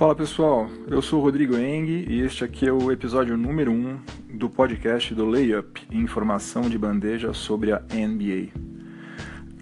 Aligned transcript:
Fala 0.00 0.14
pessoal, 0.14 0.66
eu 0.88 1.02
sou 1.02 1.20
o 1.20 1.22
Rodrigo 1.22 1.58
Eng 1.58 2.06
e 2.08 2.22
este 2.22 2.42
aqui 2.42 2.66
é 2.66 2.72
o 2.72 2.90
episódio 2.90 3.36
número 3.36 3.70
1 3.70 3.74
um 3.74 4.00
do 4.32 4.48
podcast 4.48 5.14
do 5.14 5.26
Layup, 5.26 5.86
informação 5.92 6.70
de 6.70 6.78
bandeja 6.78 7.34
sobre 7.34 7.70
a 7.70 7.82
NBA. 7.92 8.48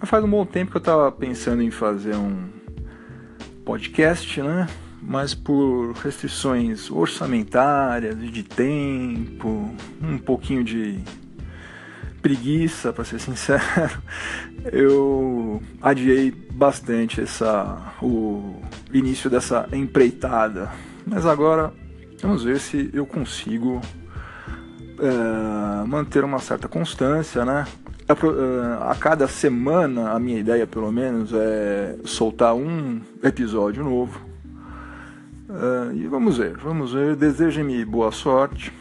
Faz 0.05 0.23
um 0.23 0.29
bom 0.29 0.45
tempo 0.45 0.71
que 0.71 0.77
eu 0.77 0.79
estava 0.79 1.11
pensando 1.11 1.61
em 1.61 1.69
fazer 1.69 2.15
um 2.15 2.47
podcast, 3.65 4.41
né? 4.41 4.69
Mas 5.01 5.33
por 5.33 5.91
restrições 5.95 6.89
orçamentárias, 6.89 8.17
de 8.17 8.41
tempo, 8.41 9.75
um 10.01 10.17
pouquinho 10.17 10.63
de 10.63 11.03
preguiça, 12.21 12.91
para 12.91 13.03
ser 13.03 13.19
sincero, 13.19 13.63
eu 14.71 15.61
adiei 15.81 16.31
bastante 16.31 17.21
essa, 17.21 17.93
o 18.01 18.61
início 18.93 19.29
dessa 19.29 19.67
empreitada. 19.71 20.71
Mas 21.05 21.25
agora 21.25 21.73
vamos 22.21 22.43
ver 22.43 22.59
se 22.59 22.89
eu 22.93 23.05
consigo 23.05 23.81
é, 24.99 25.85
manter 25.87 26.23
uma 26.23 26.39
certa 26.39 26.67
constância, 26.67 27.45
né? 27.45 27.65
A, 28.07 28.13
é, 28.13 28.91
a 28.91 28.95
cada 28.95 29.27
semana, 29.27 30.11
a 30.11 30.19
minha 30.19 30.39
ideia 30.39 30.67
pelo 30.67 30.91
menos 30.91 31.31
é 31.33 31.95
soltar 32.03 32.53
um 32.53 32.99
episódio 33.23 33.83
novo. 33.83 34.27
Uh, 35.49 35.91
e 35.95 36.07
vamos 36.07 36.37
ver, 36.37 36.57
vamos 36.57 36.93
ver. 36.93 37.15
Desejem-me 37.15 37.83
boa 37.83 38.11
sorte, 38.11 38.71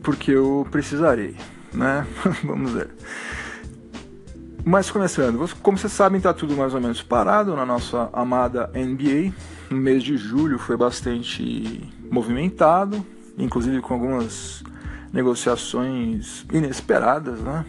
porque 0.00 0.30
eu 0.30 0.64
precisarei 0.70 1.34
né? 1.72 2.06
Vamos 2.44 2.72
ver. 2.72 2.90
Mas 4.64 4.90
começando, 4.90 5.48
como 5.62 5.78
vocês 5.78 5.92
sabem, 5.92 6.18
está 6.18 6.34
tudo 6.34 6.56
mais 6.56 6.74
ou 6.74 6.80
menos 6.80 7.00
parado 7.02 7.56
na 7.56 7.64
nossa 7.64 8.10
amada 8.12 8.70
NBA. 8.74 9.32
O 9.70 9.74
mês 9.74 10.02
de 10.02 10.16
julho 10.16 10.58
foi 10.58 10.76
bastante 10.76 11.88
movimentado, 12.10 13.04
inclusive 13.38 13.80
com 13.80 13.94
algumas 13.94 14.62
negociações 15.12 16.44
inesperadas, 16.52 17.40
né? 17.40 17.64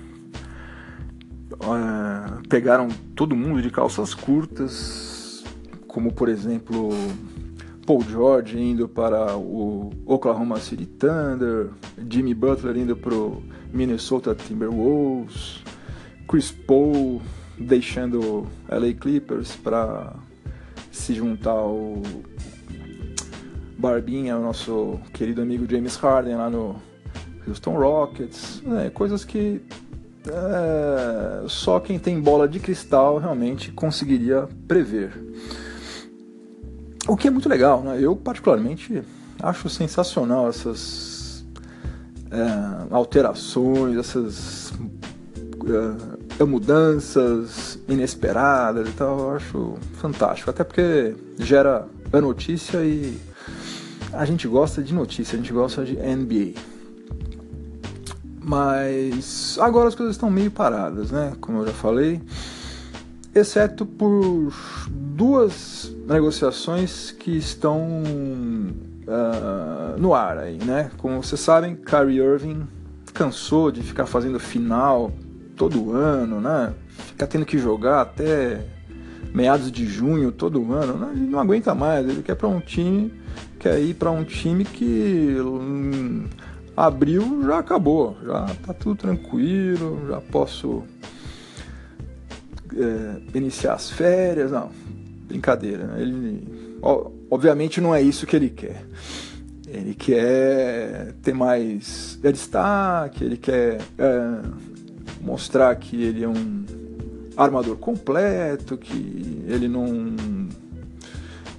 É, 1.62 2.48
pegaram 2.48 2.88
todo 3.16 3.36
mundo 3.36 3.62
de 3.62 3.70
calças 3.70 4.14
curtas, 4.14 5.44
como 5.88 6.12
por 6.14 6.30
exemplo 6.30 6.90
Paul 7.86 8.02
George 8.02 8.60
indo 8.60 8.88
para 8.88 9.36
o 9.36 9.90
Oklahoma 10.06 10.60
City 10.60 10.86
Thunder, 10.86 11.70
Jimmy 12.10 12.34
Butler 12.34 12.78
indo 12.78 12.96
para 12.96 13.14
o 13.14 13.42
Minnesota 13.74 14.36
Timberwolves, 14.36 15.64
Chris 16.28 16.52
Paul 16.52 17.22
deixando 17.58 18.48
LA 18.70 18.94
Clippers 18.94 19.56
para 19.56 20.14
se 20.92 21.14
juntar 21.14 21.52
ao 21.52 22.02
Barbinha, 23.78 24.38
o 24.38 24.42
nosso 24.42 25.00
querido 25.14 25.42
amigo 25.42 25.66
James 25.70 25.96
Harden 25.96 26.36
lá 26.36 26.50
no 26.50 26.76
Houston 27.48 27.78
Rockets, 27.78 28.62
né, 28.64 28.90
coisas 28.90 29.24
que 29.24 29.62
é, 30.28 31.48
só 31.48 31.80
quem 31.80 31.98
tem 31.98 32.20
bola 32.20 32.48
de 32.48 32.60
cristal 32.60 33.18
realmente 33.18 33.72
conseguiria 33.72 34.48
prever. 34.68 35.12
O 37.08 37.16
que 37.16 37.28
é 37.28 37.32
muito 37.32 37.50
legal, 37.50 37.82
né? 37.82 37.98
Eu 38.00 38.16
particularmente 38.16 39.02
acho 39.42 39.68
sensacional 39.70 40.48
essas 40.48 41.19
é, 42.32 42.94
alterações, 42.94 43.98
essas 43.98 44.74
é, 46.40 46.44
mudanças 46.44 47.80
inesperadas 47.88 48.90
e 48.90 48.92
tal. 48.92 49.20
Eu 49.20 49.32
acho 49.32 49.78
fantástico, 49.94 50.50
até 50.50 50.64
porque 50.64 51.16
gera 51.38 51.88
a 52.12 52.22
notícia 52.22 52.84
e 52.84 53.20
a 54.14 54.26
gente 54.26 54.48
gosta 54.48 54.82
de 54.82 54.94
notícia, 54.94 55.36
a 55.36 55.38
gente 55.38 55.54
gosta 55.54 55.84
de 55.84 55.96
NBA. 55.96 56.60
Mas 58.42 59.58
agora 59.60 59.90
as 59.90 59.96
coisas 59.96 60.16
estão 60.16 60.32
meio 60.32 60.50
paradas, 60.50 61.12
né? 61.12 61.34
Como 61.40 61.60
eu 61.60 61.68
já 61.68 61.74
falei 61.74 62.22
exceto 63.34 63.86
por 63.86 64.54
duas 64.90 65.96
negociações 66.08 67.12
que 67.12 67.32
estão 67.38 68.04
uh, 69.10 70.00
no 70.00 70.14
ar 70.14 70.38
aí, 70.38 70.58
né? 70.58 70.92
Como 70.98 71.22
vocês 71.22 71.42
sabem, 71.42 71.76
Kyrie 71.76 72.20
Irving 72.20 72.68
cansou 73.14 73.72
de 73.72 73.82
ficar 73.82 74.06
fazendo 74.06 74.40
final 74.40 75.12
todo 75.56 75.94
ano, 75.94 76.40
né? 76.40 76.74
Ficar 76.88 77.28
tendo 77.28 77.46
que 77.46 77.58
jogar 77.58 78.02
até 78.02 78.64
meados 79.34 79.72
de 79.72 79.86
junho 79.86 80.32
todo 80.32 80.72
ano, 80.72 80.94
né? 80.94 81.12
ele 81.16 81.28
não 81.28 81.40
aguenta 81.40 81.76
mais, 81.76 82.08
ele 82.08 82.24
quer 82.24 82.36
para 82.36 82.48
um 82.48 82.60
time, 82.60 83.14
quer 83.60 83.80
ir 83.80 83.94
para 83.94 84.10
um 84.10 84.24
time 84.24 84.66
que 84.66 85.38
hum, 85.40 86.26
abril 86.76 87.44
já 87.46 87.60
acabou, 87.60 88.18
já 88.26 88.46
tá 88.66 88.74
tudo 88.74 88.96
tranquilo, 88.96 90.02
já 90.08 90.20
posso 90.20 90.84
é, 92.76 93.38
iniciar 93.38 93.74
as 93.74 93.90
férias, 93.92 94.52
não, 94.52 94.72
brincadeira. 95.28 95.86
Né? 95.86 96.02
Ele, 96.02 96.80
obviamente 97.30 97.80
não 97.80 97.94
é 97.94 98.02
isso 98.02 98.26
que 98.26 98.36
ele 98.36 98.50
quer. 98.50 98.84
Ele 99.68 99.94
quer 99.94 101.14
ter 101.22 101.34
mais 101.34 102.18
destaque, 102.22 103.24
ele 103.24 103.38
quer 103.38 103.80
é, 103.98 104.42
mostrar 105.22 105.76
que 105.76 106.02
ele 106.02 106.24
é 106.24 106.28
um 106.28 106.66
armador 107.38 107.78
completo, 107.78 108.78
que 108.78 109.44
ele 109.48 109.68
não. 109.68 110.16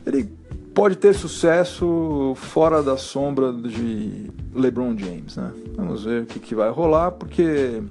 Ele 0.04 0.28
pode 0.74 0.96
ter 0.96 1.14
sucesso 1.14 2.32
fora 2.36 2.82
da 2.82 2.96
sombra 2.96 3.52
de 3.52 4.30
LeBron 4.54 4.96
James, 4.98 5.36
né? 5.36 5.52
Vamos 5.76 6.04
ver 6.04 6.22
o 6.22 6.26
que, 6.26 6.40
que 6.40 6.54
vai 6.54 6.70
rolar, 6.70 7.12
porque 7.12 7.82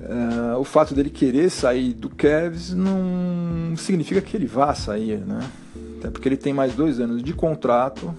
Uh, 0.00 0.56
o 0.56 0.62
fato 0.62 0.94
dele 0.94 1.10
querer 1.10 1.50
sair 1.50 1.92
do 1.92 2.08
Cavs 2.08 2.72
não 2.72 3.76
significa 3.76 4.20
que 4.20 4.36
ele 4.36 4.46
vá 4.46 4.72
sair, 4.72 5.18
né? 5.18 5.40
Até 5.98 6.10
porque 6.10 6.28
ele 6.28 6.36
tem 6.36 6.52
mais 6.52 6.74
dois 6.74 7.00
anos 7.00 7.22
de 7.22 7.32
contrato 7.32 8.14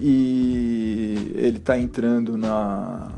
e 0.00 1.32
ele 1.34 1.58
está 1.58 1.76
entrando 1.76 2.36
na 2.36 3.10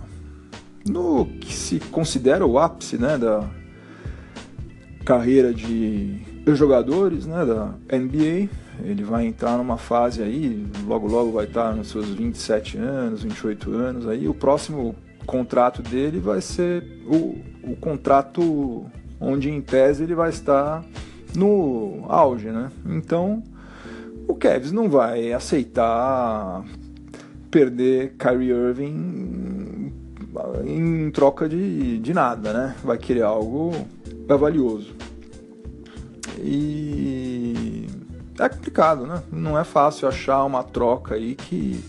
no 0.86 1.26
que 1.40 1.52
se 1.52 1.78
considera 1.80 2.46
o 2.46 2.58
ápice, 2.58 2.98
né, 2.98 3.16
da 3.16 3.48
carreira 5.04 5.52
de 5.52 6.20
jogadores, 6.48 7.26
né, 7.26 7.44
da 7.44 7.74
NBA. 7.90 8.48
Ele 8.82 9.02
vai 9.02 9.26
entrar 9.26 9.56
numa 9.56 9.78
fase 9.78 10.22
aí, 10.22 10.66
logo 10.86 11.06
logo 11.06 11.32
vai 11.32 11.44
estar 11.44 11.74
nos 11.74 11.88
seus 11.88 12.08
27 12.08 12.76
anos, 12.76 13.22
28 13.22 13.72
anos 13.72 14.08
aí. 14.08 14.28
O 14.28 14.34
próximo 14.34 14.94
contrato 15.26 15.80
dele 15.80 16.18
vai 16.18 16.40
ser 16.40 16.82
o, 17.06 17.38
o 17.62 17.76
contrato 17.76 18.84
onde 19.20 19.48
em 19.48 19.60
tese 19.60 20.02
ele 20.02 20.14
vai 20.14 20.28
estar 20.30 20.84
no 21.34 22.04
auge, 22.08 22.48
né? 22.50 22.70
Então 22.86 23.42
o 24.26 24.34
Cavs 24.34 24.72
não 24.72 24.88
vai 24.88 25.32
aceitar 25.32 26.64
perder 27.50 28.14
Kyrie 28.18 28.50
Irving 28.50 29.92
em 30.64 31.10
troca 31.10 31.48
de, 31.48 31.98
de 31.98 32.12
nada, 32.12 32.52
né? 32.52 32.76
Vai 32.82 32.98
querer 32.98 33.22
algo 33.22 33.72
valioso. 34.38 34.94
E 36.38 37.86
é 38.38 38.48
complicado, 38.48 39.06
né? 39.06 39.22
Não 39.30 39.58
é 39.58 39.64
fácil 39.64 40.08
achar 40.08 40.44
uma 40.44 40.62
troca 40.62 41.14
aí 41.14 41.34
que 41.34 41.84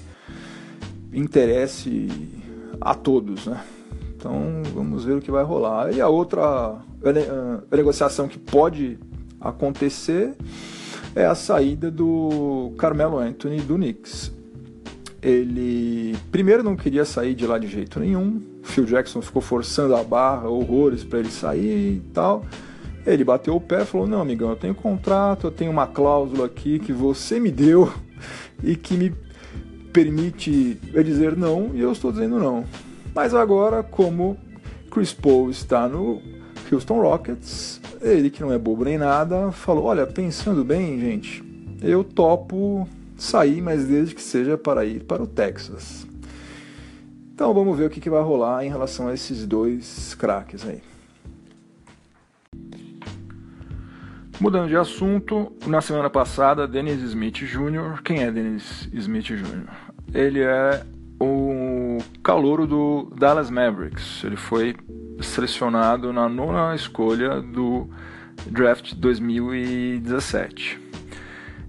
interesse 1.11 2.07
a 2.79 2.93
todos, 2.93 3.47
né? 3.47 3.63
Então 4.15 4.61
vamos 4.73 5.05
ver 5.05 5.13
o 5.13 5.21
que 5.21 5.31
vai 5.31 5.43
rolar. 5.43 5.91
E 5.91 6.01
a 6.01 6.07
outra 6.07 6.77
negociação 7.71 8.27
que 8.27 8.37
pode 8.37 8.99
acontecer 9.49 10.33
é 11.15 11.25
a 11.25 11.35
saída 11.35 11.89
do 11.89 12.73
Carmelo 12.77 13.17
Anthony 13.17 13.61
do 13.61 13.75
Knicks. 13.75 14.31
Ele 15.21 16.15
primeiro 16.31 16.61
não 16.61 16.75
queria 16.75 17.05
sair 17.05 17.33
de 17.33 17.47
lá 17.47 17.57
de 17.57 17.67
jeito 17.67 17.99
nenhum. 17.99 18.41
Phil 18.63 18.85
Jackson 18.85 19.21
ficou 19.21 19.41
forçando 19.41 19.95
a 19.95 20.03
barra, 20.03 20.49
horrores 20.49 21.03
para 21.03 21.19
ele 21.19 21.31
sair 21.31 21.95
e 21.95 21.99
tal. 22.13 22.45
Ele 23.05 23.23
bateu 23.23 23.55
o 23.55 23.61
pé 23.61 23.83
e 23.83 23.85
falou: 23.85 24.05
Não, 24.05 24.21
amigão, 24.21 24.49
eu 24.49 24.55
tenho 24.55 24.75
contrato, 24.75 25.47
eu 25.47 25.51
tenho 25.51 25.71
uma 25.71 25.87
cláusula 25.87 26.45
aqui 26.45 26.79
que 26.79 26.91
você 26.91 27.39
me 27.39 27.51
deu 27.51 27.91
e 28.63 28.75
que 28.75 28.95
me 28.95 29.13
permite 29.93 30.77
dizer 31.05 31.37
não 31.37 31.71
e 31.73 31.79
eu 31.79 31.91
estou 31.91 32.11
dizendo 32.11 32.37
não. 32.37 32.65
Mas 33.13 33.33
agora, 33.33 33.81
como 33.81 34.37
Chris 34.91 35.13
Paul 35.13 35.49
está 35.49 35.87
no 35.87 36.21
Houston 36.69 36.99
Rockets, 36.99 37.79
ele 38.05 38.29
que 38.29 38.41
não 38.41 38.53
é 38.53 38.57
bobo 38.57 38.85
nem 38.85 38.97
nada, 38.97 39.51
falou: 39.51 39.85
Olha, 39.85 40.05
pensando 40.05 40.63
bem, 40.63 40.99
gente, 40.99 41.43
eu 41.81 42.03
topo 42.03 42.87
sair, 43.17 43.61
mas 43.61 43.85
desde 43.85 44.13
que 44.13 44.21
seja 44.21 44.57
para 44.57 44.85
ir 44.85 45.03
para 45.03 45.23
o 45.23 45.27
Texas. 45.27 46.05
Então 47.33 47.53
vamos 47.53 47.77
ver 47.77 47.85
o 47.85 47.89
que, 47.89 47.99
que 47.99 48.09
vai 48.09 48.21
rolar 48.21 48.63
em 48.63 48.69
relação 48.69 49.07
a 49.07 49.13
esses 49.13 49.45
dois 49.45 50.15
craques 50.15 50.65
aí. 50.65 50.81
Mudando 54.39 54.67
de 54.67 54.75
assunto, 54.75 55.51
na 55.65 55.81
semana 55.81 56.09
passada, 56.09 56.67
Dennis 56.67 57.01
Smith 57.01 57.35
Jr. 57.35 58.01
Quem 58.03 58.21
é 58.23 58.31
Dennis 58.31 58.87
Smith 58.93 59.25
Jr.? 59.25 59.69
Ele 60.13 60.41
é 60.41 60.85
o 61.19 61.97
calouro 62.21 62.67
do 62.67 63.13
Dallas 63.17 63.49
Mavericks. 63.49 64.23
Ele 64.23 64.35
foi 64.35 64.75
selecionado 65.21 66.11
na 66.11 66.27
nona 66.27 66.75
escolha 66.75 67.41
do 67.41 67.89
draft 68.47 68.93
2017. 68.95 70.79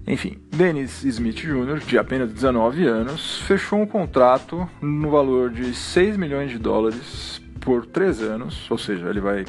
Enfim, 0.07 0.37
Dennis 0.49 1.03
Smith 1.03 1.35
Jr., 1.35 1.79
de 1.79 1.97
apenas 1.97 2.31
19 2.31 2.87
anos, 2.87 3.39
fechou 3.41 3.81
um 3.81 3.85
contrato 3.85 4.69
no 4.81 5.09
valor 5.11 5.49
de 5.49 5.73
6 5.73 6.15
milhões 6.15 6.49
de 6.49 6.57
dólares 6.57 7.41
por 7.59 7.85
3 7.85 8.21
anos, 8.21 8.71
ou 8.71 8.77
seja, 8.77 9.09
ele 9.09 9.19
vai 9.19 9.43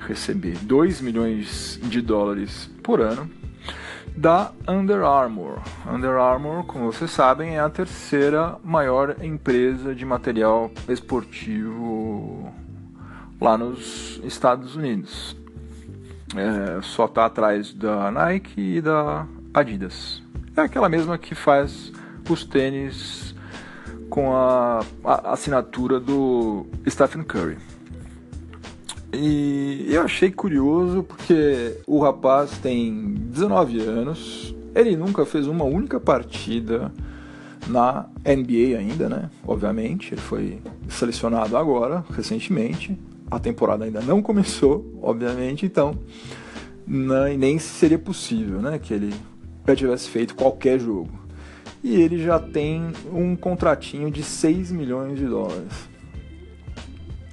receber 0.00 0.58
2 0.58 1.00
milhões 1.00 1.80
de 1.84 2.02
dólares 2.02 2.70
por 2.82 3.00
ano 3.00 3.30
da 4.18 4.52
Under 4.68 5.04
Armour. 5.04 5.60
Under 5.90 6.16
Armour, 6.16 6.64
como 6.64 6.92
vocês 6.92 7.10
sabem, 7.10 7.56
é 7.56 7.60
a 7.60 7.70
terceira 7.70 8.56
maior 8.64 9.16
empresa 9.22 9.94
de 9.94 10.04
material 10.04 10.70
esportivo 10.88 12.52
lá 13.40 13.56
nos 13.56 14.20
Estados 14.24 14.76
Unidos. 14.76 15.36
É, 16.36 16.82
só 16.82 17.06
está 17.06 17.26
atrás 17.26 17.72
da 17.72 18.10
Nike 18.10 18.60
e 18.76 18.80
da 18.80 19.26
Adidas. 19.54 20.22
É 20.56 20.60
aquela 20.60 20.88
mesma 20.88 21.16
que 21.16 21.34
faz 21.34 21.92
os 22.28 22.44
tênis 22.44 23.34
com 24.10 24.34
a, 24.34 24.80
a 25.04 25.32
assinatura 25.32 25.98
do 26.00 26.66
Stephen 26.88 27.22
Curry. 27.22 27.56
E 29.12 29.86
eu 29.88 30.02
achei 30.02 30.30
curioso 30.30 31.02
porque 31.02 31.80
o 31.86 31.98
rapaz 32.00 32.58
tem 32.58 33.14
19 33.14 33.80
anos, 33.80 34.54
ele 34.74 34.96
nunca 34.96 35.24
fez 35.24 35.46
uma 35.46 35.64
única 35.64 35.98
partida 35.98 36.92
na 37.66 38.06
NBA 38.24 38.78
ainda, 38.78 39.08
né? 39.08 39.30
Obviamente, 39.46 40.12
ele 40.12 40.20
foi 40.20 40.60
selecionado 40.88 41.56
agora, 41.56 42.04
recentemente. 42.14 42.98
A 43.30 43.38
temporada 43.38 43.84
ainda 43.84 44.00
não 44.00 44.22
começou, 44.22 44.98
obviamente, 45.02 45.66
então 45.66 45.98
não, 46.86 47.28
nem 47.36 47.58
seria 47.58 47.98
possível, 47.98 48.60
né, 48.60 48.78
que 48.78 48.94
ele 48.94 49.14
já 49.66 49.76
tivesse 49.76 50.08
feito 50.08 50.34
qualquer 50.34 50.80
jogo. 50.80 51.10
E 51.82 51.94
ele 52.00 52.22
já 52.22 52.38
tem 52.40 52.90
um 53.12 53.36
contratinho 53.36 54.10
de 54.10 54.22
6 54.22 54.72
milhões 54.72 55.18
de 55.18 55.26
dólares 55.26 55.88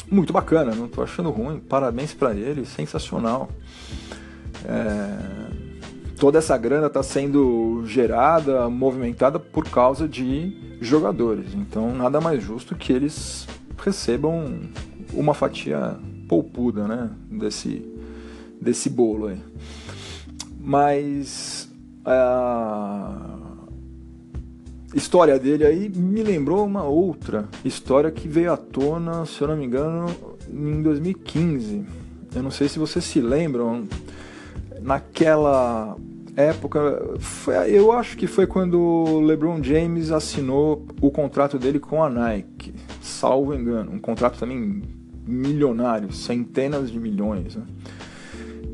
muito 0.09 0.31
bacana, 0.31 0.75
não 0.75 0.85
estou 0.85 1.03
achando 1.03 1.29
ruim, 1.29 1.59
parabéns 1.59 2.13
para 2.13 2.33
ele, 2.33 2.65
sensacional. 2.65 3.49
É, 4.65 6.15
toda 6.17 6.37
essa 6.37 6.57
grana 6.57 6.87
está 6.87 7.03
sendo 7.03 7.83
gerada, 7.85 8.69
movimentada 8.69 9.39
por 9.39 9.67
causa 9.67 10.07
de 10.07 10.77
jogadores, 10.81 11.53
então 11.53 11.93
nada 11.93 12.21
mais 12.21 12.43
justo 12.43 12.75
que 12.75 12.91
eles 12.93 13.47
recebam 13.77 14.61
uma 15.15 15.33
fatia 15.33 15.97
poupuda 16.27 16.87
né, 16.87 17.09
desse, 17.29 17.85
desse 18.61 18.89
bolo 18.89 19.27
aí. 19.27 19.39
Mas. 20.59 21.69
Uh, 22.05 23.45
história 24.93 25.37
dele 25.37 25.65
aí 25.65 25.89
me 25.89 26.23
lembrou 26.23 26.65
uma 26.65 26.83
outra 26.83 27.49
história 27.65 28.09
que 28.09 28.27
veio 28.27 28.53
à 28.53 28.57
tona, 28.57 29.25
se 29.25 29.41
eu 29.41 29.47
não 29.49 29.57
me 29.57 29.65
engano, 29.65 30.05
em 30.49 30.81
2015. 30.81 31.83
Eu 32.33 32.43
não 32.43 32.51
sei 32.51 32.69
se 32.69 32.79
vocês 32.79 33.03
se 33.03 33.19
lembram, 33.19 33.83
naquela 34.81 35.97
época, 36.35 37.15
foi, 37.19 37.55
eu 37.71 37.91
acho 37.91 38.17
que 38.17 38.27
foi 38.27 38.45
quando 38.47 38.79
o 38.79 39.21
LeBron 39.21 39.61
James 39.63 40.11
assinou 40.11 40.85
o 41.01 41.09
contrato 41.09 41.57
dele 41.57 41.79
com 41.79 42.03
a 42.03 42.09
Nike, 42.09 42.73
salvo 43.01 43.53
engano, 43.53 43.91
um 43.91 43.99
contrato 43.99 44.37
também 44.37 44.81
milionário, 45.25 46.11
centenas 46.11 46.91
de 46.91 46.99
milhões. 46.99 47.55
Né? 47.55 47.63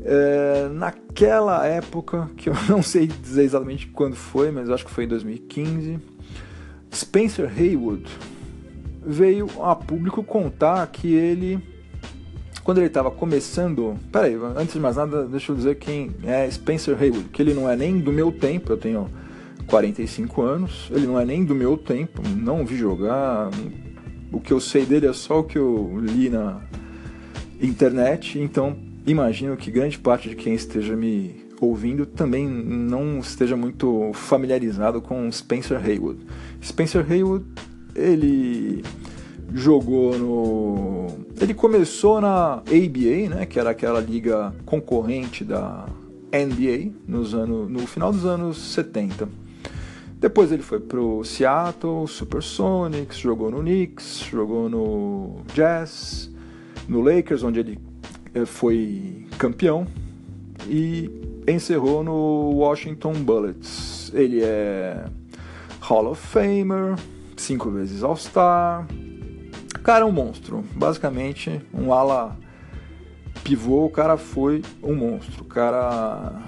É, 0.04 0.68
naquela 0.68 1.64
época, 1.66 2.28
que 2.36 2.48
eu 2.48 2.54
não 2.68 2.82
sei 2.82 3.06
dizer 3.06 3.44
exatamente 3.44 3.86
quando 3.88 4.16
foi, 4.16 4.50
mas 4.50 4.68
acho 4.70 4.84
que 4.84 4.90
foi 4.90 5.04
em 5.04 5.08
2015, 5.08 5.98
Spencer 6.92 7.50
Haywood 7.56 8.04
veio 9.04 9.48
a 9.62 9.74
público 9.74 10.22
contar 10.22 10.86
que 10.88 11.12
ele, 11.12 11.58
quando 12.62 12.78
ele 12.78 12.86
estava 12.86 13.10
começando. 13.10 13.96
Peraí, 14.12 14.38
antes 14.56 14.74
de 14.74 14.80
mais 14.80 14.96
nada, 14.96 15.24
deixa 15.24 15.52
eu 15.52 15.56
dizer 15.56 15.76
quem 15.76 16.10
é 16.24 16.48
Spencer 16.50 16.96
Haywood, 17.00 17.28
que 17.30 17.42
ele 17.42 17.54
não 17.54 17.68
é 17.68 17.76
nem 17.76 17.98
do 17.98 18.12
meu 18.12 18.30
tempo, 18.30 18.72
eu 18.72 18.76
tenho 18.76 19.08
45 19.66 20.42
anos, 20.42 20.90
ele 20.90 21.06
não 21.06 21.18
é 21.18 21.24
nem 21.24 21.44
do 21.44 21.54
meu 21.54 21.76
tempo, 21.76 22.22
não 22.36 22.64
vi 22.64 22.76
jogar. 22.76 23.50
O 24.32 24.40
que 24.40 24.52
eu 24.52 24.60
sei 24.60 24.86
dele 24.86 25.06
é 25.06 25.12
só 25.12 25.40
o 25.40 25.44
que 25.44 25.58
eu 25.58 25.98
li 26.00 26.30
na 26.30 26.60
internet, 27.60 28.38
então 28.38 28.76
imagino 29.06 29.56
que 29.56 29.70
grande 29.70 29.98
parte 29.98 30.28
de 30.28 30.36
quem 30.36 30.54
esteja 30.54 30.96
me 30.96 31.42
ouvindo 31.60 32.04
também 32.04 32.48
não 32.48 33.18
esteja 33.20 33.56
muito 33.56 34.10
familiarizado 34.14 35.00
com 35.00 35.30
Spencer 35.30 35.78
Haywood. 35.84 36.18
Spencer 36.62 37.06
Haywood, 37.08 37.44
ele 37.94 38.82
jogou 39.54 40.18
no. 40.18 41.06
Ele 41.40 41.54
começou 41.54 42.20
na 42.20 42.54
ABA, 42.54 43.28
né, 43.34 43.46
que 43.46 43.58
era 43.58 43.70
aquela 43.70 44.00
liga 44.00 44.52
concorrente 44.64 45.44
da 45.44 45.86
NBA 46.32 46.92
nos 47.06 47.34
anos, 47.34 47.70
no 47.70 47.86
final 47.86 48.12
dos 48.12 48.24
anos 48.24 48.58
70. 48.72 49.28
Depois 50.22 50.52
ele 50.52 50.62
foi 50.62 50.78
pro 50.78 51.24
Seattle 51.24 52.06
Supersonics, 52.06 53.18
jogou 53.18 53.50
no 53.50 53.58
Knicks, 53.58 54.20
jogou 54.30 54.68
no 54.68 55.40
Jazz, 55.52 56.30
no 56.88 57.00
Lakers, 57.00 57.42
onde 57.42 57.58
ele 57.58 57.80
eh, 58.32 58.46
foi 58.46 59.26
campeão 59.36 59.84
e 60.68 61.10
encerrou 61.48 62.04
no 62.04 62.52
Washington 62.52 63.14
Bullets. 63.14 64.12
Ele 64.14 64.44
é 64.44 65.06
Hall 65.80 66.12
of 66.12 66.24
Famer, 66.24 66.94
cinco 67.36 67.68
vezes 67.72 68.04
All-Star. 68.04 68.86
Cara 69.82 70.06
um 70.06 70.12
monstro, 70.12 70.64
basicamente 70.76 71.60
um 71.74 71.92
ala 71.92 72.38
pivô, 73.42 73.86
o 73.86 73.90
cara 73.90 74.16
foi 74.16 74.62
um 74.80 74.94
monstro. 74.94 75.42
O 75.42 75.46
cara 75.46 76.42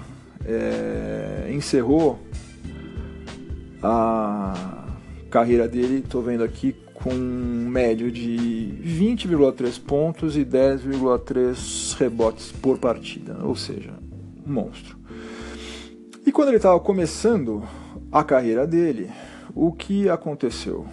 é, 0.45 1.51
encerrou 1.51 2.24
a 3.81 4.85
carreira 5.29 5.67
dele, 5.67 6.01
tô 6.01 6.21
vendo 6.21 6.43
aqui, 6.43 6.75
com 6.93 7.13
um 7.13 7.67
médio 7.69 8.11
de 8.11 8.73
20,3 8.83 9.79
pontos 9.81 10.37
e 10.37 10.45
10,3 10.45 11.97
rebotes 11.97 12.51
por 12.51 12.77
partida, 12.77 13.37
ou 13.43 13.55
seja, 13.55 13.93
um 14.45 14.53
monstro. 14.53 14.97
E 16.25 16.31
quando 16.31 16.47
ele 16.47 16.57
estava 16.57 16.79
começando 16.79 17.63
a 18.11 18.23
carreira 18.23 18.65
dele, 18.65 19.11
o 19.53 19.71
que 19.71 20.09
aconteceu? 20.09 20.85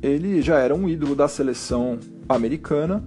Ele 0.00 0.40
já 0.40 0.58
era 0.58 0.74
um 0.74 0.88
ídolo 0.88 1.14
da 1.14 1.28
seleção 1.28 1.98
americana 2.28 3.04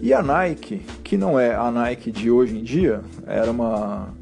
e 0.00 0.14
a 0.14 0.22
Nike, 0.22 0.80
que 1.02 1.16
não 1.16 1.38
é 1.38 1.54
a 1.54 1.70
Nike 1.70 2.12
de 2.12 2.30
hoje 2.30 2.56
em 2.56 2.62
dia, 2.62 3.02
era 3.26 3.50
uma 3.50 4.14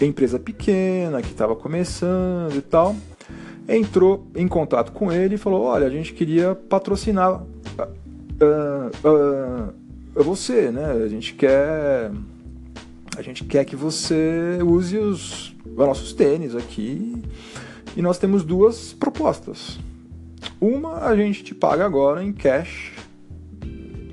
empresa 0.00 0.38
pequena 0.38 1.22
que 1.22 1.28
estava 1.28 1.54
começando 1.54 2.56
e 2.56 2.60
tal, 2.60 2.96
entrou 3.68 4.26
em 4.34 4.48
contato 4.48 4.92
com 4.92 5.12
ele 5.12 5.34
e 5.34 5.38
falou: 5.38 5.62
Olha, 5.62 5.86
a 5.86 5.90
gente 5.90 6.12
queria 6.12 6.54
patrocinar 6.54 7.42
uh, 7.42 7.44
uh, 9.04 10.22
você, 10.22 10.70
né? 10.70 10.92
A 10.92 11.08
gente 11.08 11.34
quer 11.34 12.10
a 13.16 13.22
gente 13.22 13.44
quer 13.44 13.64
que 13.64 13.76
você 13.76 14.58
use 14.64 14.96
os, 14.96 15.54
os 15.66 15.76
nossos 15.76 16.12
tênis 16.14 16.56
aqui 16.56 17.22
e 17.94 18.00
nós 18.00 18.18
temos 18.18 18.42
duas 18.42 18.92
propostas. 18.94 19.78
Uma 20.60 21.04
a 21.04 21.14
gente 21.14 21.44
te 21.44 21.54
paga 21.54 21.84
agora 21.84 22.24
em 22.24 22.32
cash, 22.32 22.92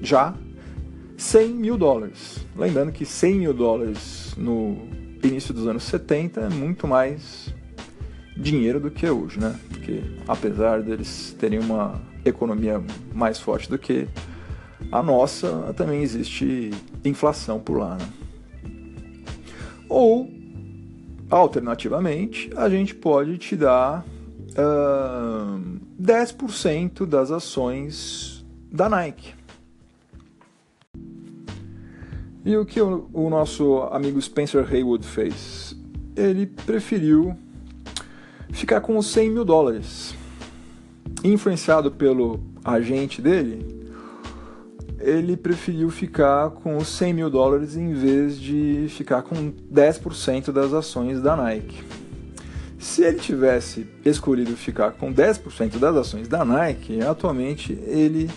já, 0.02 0.36
100 1.18 1.50
mil 1.50 1.78
dólares. 1.78 2.46
Lembrando 2.58 2.92
que 2.92 3.06
100 3.06 3.36
mil 3.36 3.54
dólares 3.54 4.34
no 4.38 4.78
início 5.24 5.54
dos 5.54 5.68
anos 5.68 5.84
70 5.84 6.42
é 6.42 6.50
muito 6.50 6.88
mais 6.88 7.54
dinheiro 8.40 8.80
do 8.80 8.90
que 8.90 9.10
hoje, 9.10 9.40
né? 9.40 9.56
Porque 9.70 10.02
apesar 10.28 10.82
deles 10.82 11.36
terem 11.40 11.60
uma 11.60 12.02
economia 12.24 12.82
mais 13.14 13.40
forte 13.40 13.70
do 13.70 13.78
que 13.78 14.08
a 14.92 15.04
nossa, 15.04 15.74
também 15.76 16.02
existe 16.02 16.72
inflação 17.04 17.60
por 17.60 17.78
lá, 17.78 17.96
né? 17.96 18.10
Ou, 19.88 20.30
alternativamente, 21.30 22.50
a 22.56 22.70
gente 22.70 22.96
pode 22.96 23.38
te 23.38 23.56
dar 23.56 24.06
uh, 24.52 25.80
10% 26.02 27.06
das 27.06 27.32
ações 27.32 28.46
da 28.72 28.88
Nike. 28.88 29.34
E 32.46 32.56
o 32.56 32.66
que 32.66 32.80
o, 32.80 33.10
o, 33.12 33.30
nosso 33.30 33.80
amigo 33.92 34.22
Spencer 34.22 34.68
Haywood 34.72 35.06
fez? 35.06 35.76
ele 36.20 36.46
preferiu 36.46 37.36
ficar 38.52 38.82
com 38.82 38.98
os 38.98 39.08
100 39.08 39.30
mil 39.30 39.46
dólares. 39.46 40.16
Influenciado 41.24 41.92
pelo 41.92 42.40
agente 42.64 43.22
dele, 43.22 43.66
ele 45.00 45.36
preferiu 45.38 45.90
ficar 45.90 46.50
com 46.50 46.78
os 46.78 46.88
100 46.90 47.14
mil 47.14 47.30
dólares 47.30 47.76
em 47.76 47.94
vez 47.94 48.40
de 48.40 48.88
ficar 48.90 49.22
com 49.22 49.52
10% 49.74 50.52
das 50.52 50.74
ações 50.74 51.22
da 51.22 51.36
Nike. 51.36 51.84
Se 52.78 53.04
ele 53.04 53.20
tivesse 53.20 53.88
escolhido 54.06 54.56
ficar 54.56 54.92
com 54.92 55.14
10% 55.14 55.78
das 55.78 55.96
ações 55.96 56.28
da 56.28 56.46
Nike, 56.46 57.02
atualmente 57.02 57.74
ele 57.86 58.30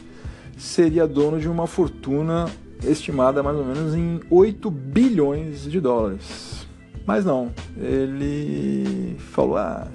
seria 0.56 1.06
dono 1.06 1.38
de 1.38 1.48
uma 1.48 1.66
fortuna 1.66 2.46
estimada 2.84 3.42
mais 3.42 3.56
ou 3.56 3.64
menos 3.64 3.94
em 3.94 4.20
8 4.28 4.70
bilhões 4.70 5.62
de 5.62 5.80
dólares. 5.80 6.66
Mas 7.06 7.24
não, 7.24 7.52
ele 7.76 9.16
falou: 9.18 9.56
ah, 9.56 9.88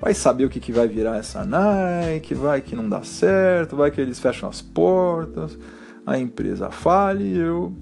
vai 0.00 0.14
saber 0.14 0.44
o 0.44 0.48
que, 0.48 0.60
que 0.60 0.72
vai 0.72 0.86
virar 0.86 1.16
essa 1.16 1.44
Nike, 1.44 2.34
vai 2.34 2.60
que 2.60 2.76
não 2.76 2.88
dá 2.88 3.02
certo, 3.02 3.76
vai 3.76 3.90
que 3.90 4.00
eles 4.00 4.18
fecham 4.18 4.48
as 4.48 4.60
portas, 4.60 5.58
a 6.04 6.18
empresa 6.18 6.70
fale 6.70 7.24
e 7.24 7.38
eu 7.38 7.72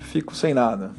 fico 0.00 0.34
sem 0.34 0.52
nada. 0.54 0.92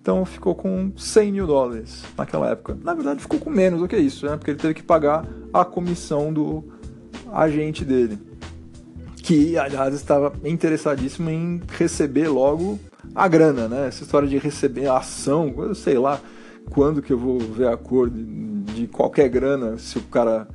Então 0.00 0.24
ficou 0.24 0.54
com 0.54 0.92
100 0.96 1.32
mil 1.32 1.46
dólares 1.46 2.04
naquela 2.16 2.50
época. 2.50 2.78
Na 2.82 2.94
verdade 2.94 3.20
ficou 3.20 3.40
com 3.40 3.50
menos 3.50 3.80
do 3.80 3.88
que 3.88 3.96
isso, 3.96 4.26
né? 4.26 4.36
porque 4.36 4.52
ele 4.52 4.58
teve 4.58 4.74
que 4.74 4.82
pagar 4.82 5.26
a 5.52 5.64
comissão 5.64 6.32
do 6.32 6.64
agente 7.32 7.84
dele 7.84 8.18
que 9.26 9.58
aliás 9.58 9.92
estava 9.92 10.32
interessadíssimo 10.44 11.28
em 11.28 11.60
receber 11.76 12.28
logo 12.28 12.78
a 13.12 13.26
grana, 13.26 13.66
né? 13.66 13.88
Essa 13.88 14.04
história 14.04 14.28
de 14.28 14.38
receber 14.38 14.86
a 14.86 14.98
ação, 14.98 15.52
sei 15.74 15.98
lá 15.98 16.20
quando 16.70 17.02
que 17.02 17.12
eu 17.12 17.18
vou 17.18 17.38
ver 17.38 17.68
a 17.68 17.76
cor 17.76 18.10
de, 18.10 18.24
de 18.62 18.86
qualquer 18.86 19.28
grana 19.28 19.78
se 19.78 19.98
o 19.98 20.02
cara 20.02 20.48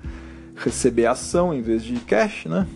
receber 0.56 1.06
ação 1.06 1.54
em 1.54 1.62
vez 1.62 1.84
de 1.84 2.00
cash, 2.02 2.46
né? 2.46 2.68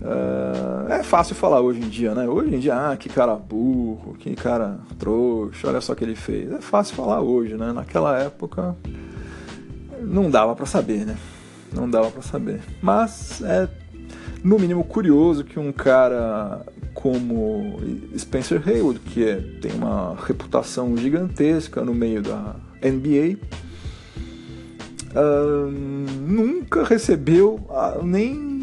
Uh, 0.00 0.92
é 0.92 1.02
fácil 1.02 1.34
falar 1.34 1.60
hoje 1.60 1.80
em 1.80 1.88
dia, 1.88 2.14
né? 2.14 2.28
Hoje 2.28 2.54
em 2.54 2.58
dia, 2.58 2.74
ah, 2.90 2.96
que 2.96 3.08
cara 3.08 3.34
burro, 3.36 4.14
que 4.18 4.34
cara 4.34 4.78
trouxa, 4.98 5.68
olha 5.68 5.80
só 5.80 5.94
o 5.94 5.96
que 5.96 6.04
ele 6.04 6.14
fez. 6.14 6.52
É 6.52 6.60
fácil 6.60 6.94
falar 6.94 7.20
hoje, 7.20 7.54
né? 7.56 7.72
Naquela 7.72 8.18
época 8.18 8.76
não 10.02 10.30
dava 10.30 10.54
para 10.54 10.66
saber, 10.66 11.06
né? 11.06 11.16
Não 11.72 11.88
dava 11.88 12.10
para 12.10 12.22
saber. 12.22 12.60
Mas 12.82 13.40
é 13.42 13.68
no 14.42 14.58
mínimo 14.58 14.84
curioso 14.84 15.42
que 15.42 15.58
um 15.58 15.72
cara 15.72 16.60
como 16.94 17.80
Spencer 18.16 18.62
Haywood, 18.66 19.00
que 19.00 19.24
é, 19.28 19.36
tem 19.60 19.72
uma 19.72 20.16
reputação 20.24 20.96
gigantesca 20.96 21.84
no 21.84 21.92
meio 21.92 22.22
da 22.22 22.56
NBA, 22.80 23.38
uh, 25.14 25.70
nunca 25.70 26.84
recebeu 26.84 27.60
uh, 27.68 28.04
nem 28.04 28.54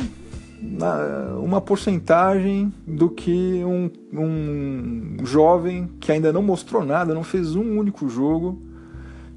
uma 1.42 1.60
porcentagem 1.60 2.72
do 2.86 3.10
que 3.10 3.64
um, 3.66 3.90
um 4.14 5.26
jovem 5.26 5.90
que 6.00 6.12
ainda 6.12 6.32
não 6.32 6.42
mostrou 6.42 6.86
nada, 6.86 7.14
não 7.14 7.24
fez 7.24 7.56
um 7.56 7.80
único 7.80 8.08
jogo, 8.08 8.62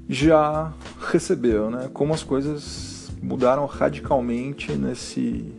já 0.07 0.71
recebeu, 1.11 1.71
né? 1.71 1.89
Como 1.91 2.13
as 2.13 2.23
coisas 2.23 3.11
mudaram 3.21 3.65
radicalmente 3.65 4.71
nesse 4.73 5.51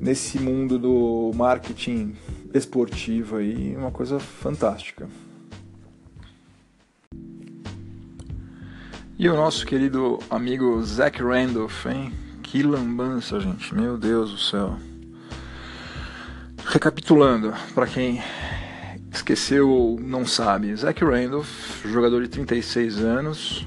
nesse 0.00 0.38
mundo 0.38 0.78
do 0.78 1.32
marketing 1.34 2.14
esportivo 2.54 3.36
aí, 3.36 3.76
uma 3.76 3.90
coisa 3.90 4.18
fantástica. 4.18 5.08
E 9.18 9.28
o 9.28 9.34
nosso 9.34 9.66
querido 9.66 10.20
amigo 10.30 10.80
Zach 10.84 11.20
Randolph, 11.20 11.86
hein? 11.86 12.12
Que 12.42 12.62
lambança, 12.62 13.40
gente. 13.40 13.74
Meu 13.74 13.98
Deus 13.98 14.30
do 14.30 14.38
céu. 14.38 14.78
Recapitulando, 16.64 17.52
para 17.74 17.86
quem 17.86 18.22
esqueceu 19.12 19.68
ou 19.70 19.98
não 19.98 20.24
sabe, 20.24 20.74
Zach 20.76 21.04
Randolph, 21.04 21.84
jogador 21.84 22.22
de 22.22 22.28
36 22.28 22.98
anos, 22.98 23.66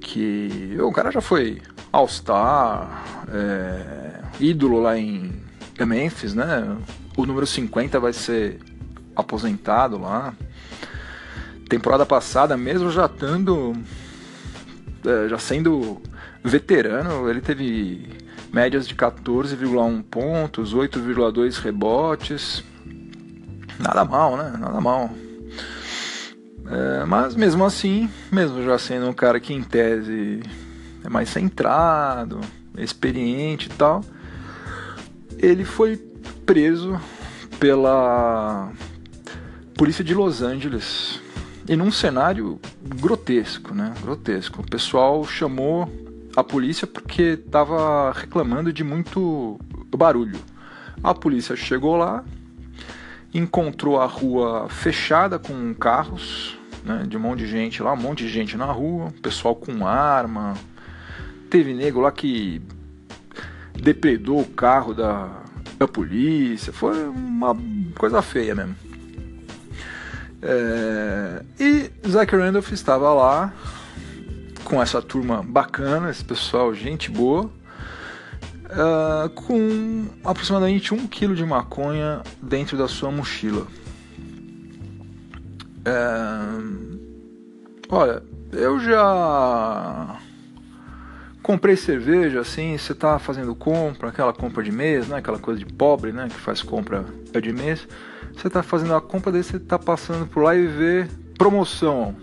que 0.00 0.76
o 0.80 0.90
cara 0.92 1.10
já 1.10 1.20
foi 1.20 1.60
All-Star, 1.92 3.04
é, 3.28 4.05
ídolo 4.40 4.80
lá 4.80 4.98
em 4.98 5.32
Memphis, 5.78 6.34
né? 6.34 6.76
O 7.16 7.26
número 7.26 7.46
50 7.46 7.98
vai 8.00 8.12
ser 8.12 8.58
aposentado 9.14 9.98
lá. 9.98 10.34
Temporada 11.68 12.06
passada, 12.06 12.56
mesmo 12.56 12.90
já 12.90 13.06
estando. 13.06 13.74
É, 15.04 15.28
já 15.28 15.38
sendo 15.38 16.00
veterano, 16.42 17.28
ele 17.28 17.40
teve 17.40 18.08
médias 18.52 18.86
de 18.86 18.94
14,1 18.94 20.02
pontos, 20.04 20.74
8,2 20.74 21.60
rebotes. 21.60 22.64
Nada 23.78 24.04
mal, 24.04 24.36
né? 24.36 24.56
Nada 24.58 24.80
mal. 24.80 25.10
É, 26.68 27.04
mas 27.04 27.36
mesmo 27.36 27.64
assim, 27.64 28.10
mesmo 28.30 28.64
já 28.64 28.78
sendo 28.78 29.08
um 29.08 29.12
cara 29.12 29.38
que 29.38 29.52
em 29.52 29.62
tese 29.62 30.42
é 31.04 31.08
mais 31.08 31.28
centrado, 31.28 32.40
experiente 32.76 33.68
e 33.68 33.72
tal, 33.72 34.02
ele 35.38 35.64
foi 35.64 35.96
preso 36.44 37.00
pela 37.58 38.72
polícia 39.76 40.04
de 40.04 40.14
Los 40.14 40.42
Angeles 40.42 41.20
e 41.68 41.76
num 41.76 41.90
cenário 41.90 42.60
grotesco, 42.82 43.74
né? 43.74 43.92
Grotesco. 44.00 44.62
O 44.62 44.66
pessoal 44.66 45.24
chamou 45.26 45.90
a 46.36 46.44
polícia 46.44 46.86
porque 46.86 47.40
estava 47.44 48.12
reclamando 48.12 48.72
de 48.72 48.84
muito 48.84 49.58
barulho. 49.96 50.38
A 51.02 51.14
polícia 51.14 51.56
chegou 51.56 51.96
lá, 51.96 52.24
encontrou 53.32 54.00
a 54.00 54.06
rua 54.06 54.68
fechada 54.68 55.38
com 55.38 55.74
carros, 55.74 56.58
né, 56.84 57.04
de 57.08 57.16
um 57.16 57.20
monte 57.20 57.40
de 57.40 57.48
gente 57.48 57.82
lá, 57.82 57.92
um 57.92 58.00
monte 58.00 58.24
de 58.24 58.28
gente 58.28 58.56
na 58.56 58.66
rua, 58.66 59.12
pessoal 59.22 59.54
com 59.54 59.86
arma. 59.86 60.54
Teve 61.50 61.74
nego 61.74 62.00
lá 62.00 62.12
que 62.12 62.62
depredou 63.82 64.40
o 64.40 64.46
carro 64.46 64.94
da, 64.94 65.42
da 65.78 65.88
polícia. 65.88 66.72
Foi 66.72 67.08
uma 67.08 67.56
coisa 67.96 68.22
feia 68.22 68.54
mesmo. 68.54 68.76
É, 70.42 71.42
e 71.58 71.90
Zach 72.08 72.34
Randolph 72.34 72.70
estava 72.72 73.12
lá 73.12 73.52
com 74.64 74.82
essa 74.82 75.00
turma 75.00 75.42
bacana, 75.42 76.10
esse 76.10 76.24
pessoal, 76.24 76.74
gente 76.74 77.10
boa, 77.10 77.44
uh, 78.66 79.28
com 79.30 80.06
aproximadamente 80.24 80.92
um 80.92 81.06
quilo 81.06 81.34
de 81.34 81.44
maconha 81.44 82.22
dentro 82.42 82.76
da 82.76 82.88
sua 82.88 83.10
mochila. 83.10 83.66
Uh, 85.86 86.98
olha, 87.88 88.22
eu 88.52 88.80
já 88.80 90.18
comprei 91.46 91.76
cerveja, 91.76 92.40
assim, 92.40 92.76
você 92.76 92.92
tá 92.92 93.20
fazendo 93.20 93.54
compra, 93.54 94.08
aquela 94.08 94.32
compra 94.32 94.64
de 94.64 94.72
mês, 94.72 95.06
né? 95.06 95.18
Aquela 95.18 95.38
coisa 95.38 95.60
de 95.60 95.64
pobre, 95.64 96.10
né? 96.10 96.26
Que 96.28 96.34
faz 96.34 96.60
compra 96.60 97.04
de 97.40 97.52
mês. 97.52 97.86
Você 98.34 98.50
tá 98.50 98.64
fazendo 98.64 98.92
a 98.92 99.00
compra, 99.00 99.30
daí 99.30 99.44
você 99.44 99.60
tá 99.60 99.78
passando 99.78 100.26
por 100.26 100.42
lá 100.42 100.56
e 100.56 100.66
vê 100.66 101.06
promoção. 101.38 102.16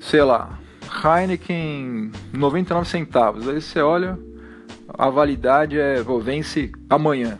Sei 0.00 0.22
lá, 0.22 0.58
Heineken 1.04 2.10
99 2.32 2.88
centavos. 2.88 3.46
Aí 3.46 3.60
você 3.60 3.82
olha, 3.82 4.18
a 4.88 5.10
validade 5.10 5.78
é, 5.78 6.00
vou 6.00 6.18
vence 6.18 6.72
amanhã. 6.88 7.36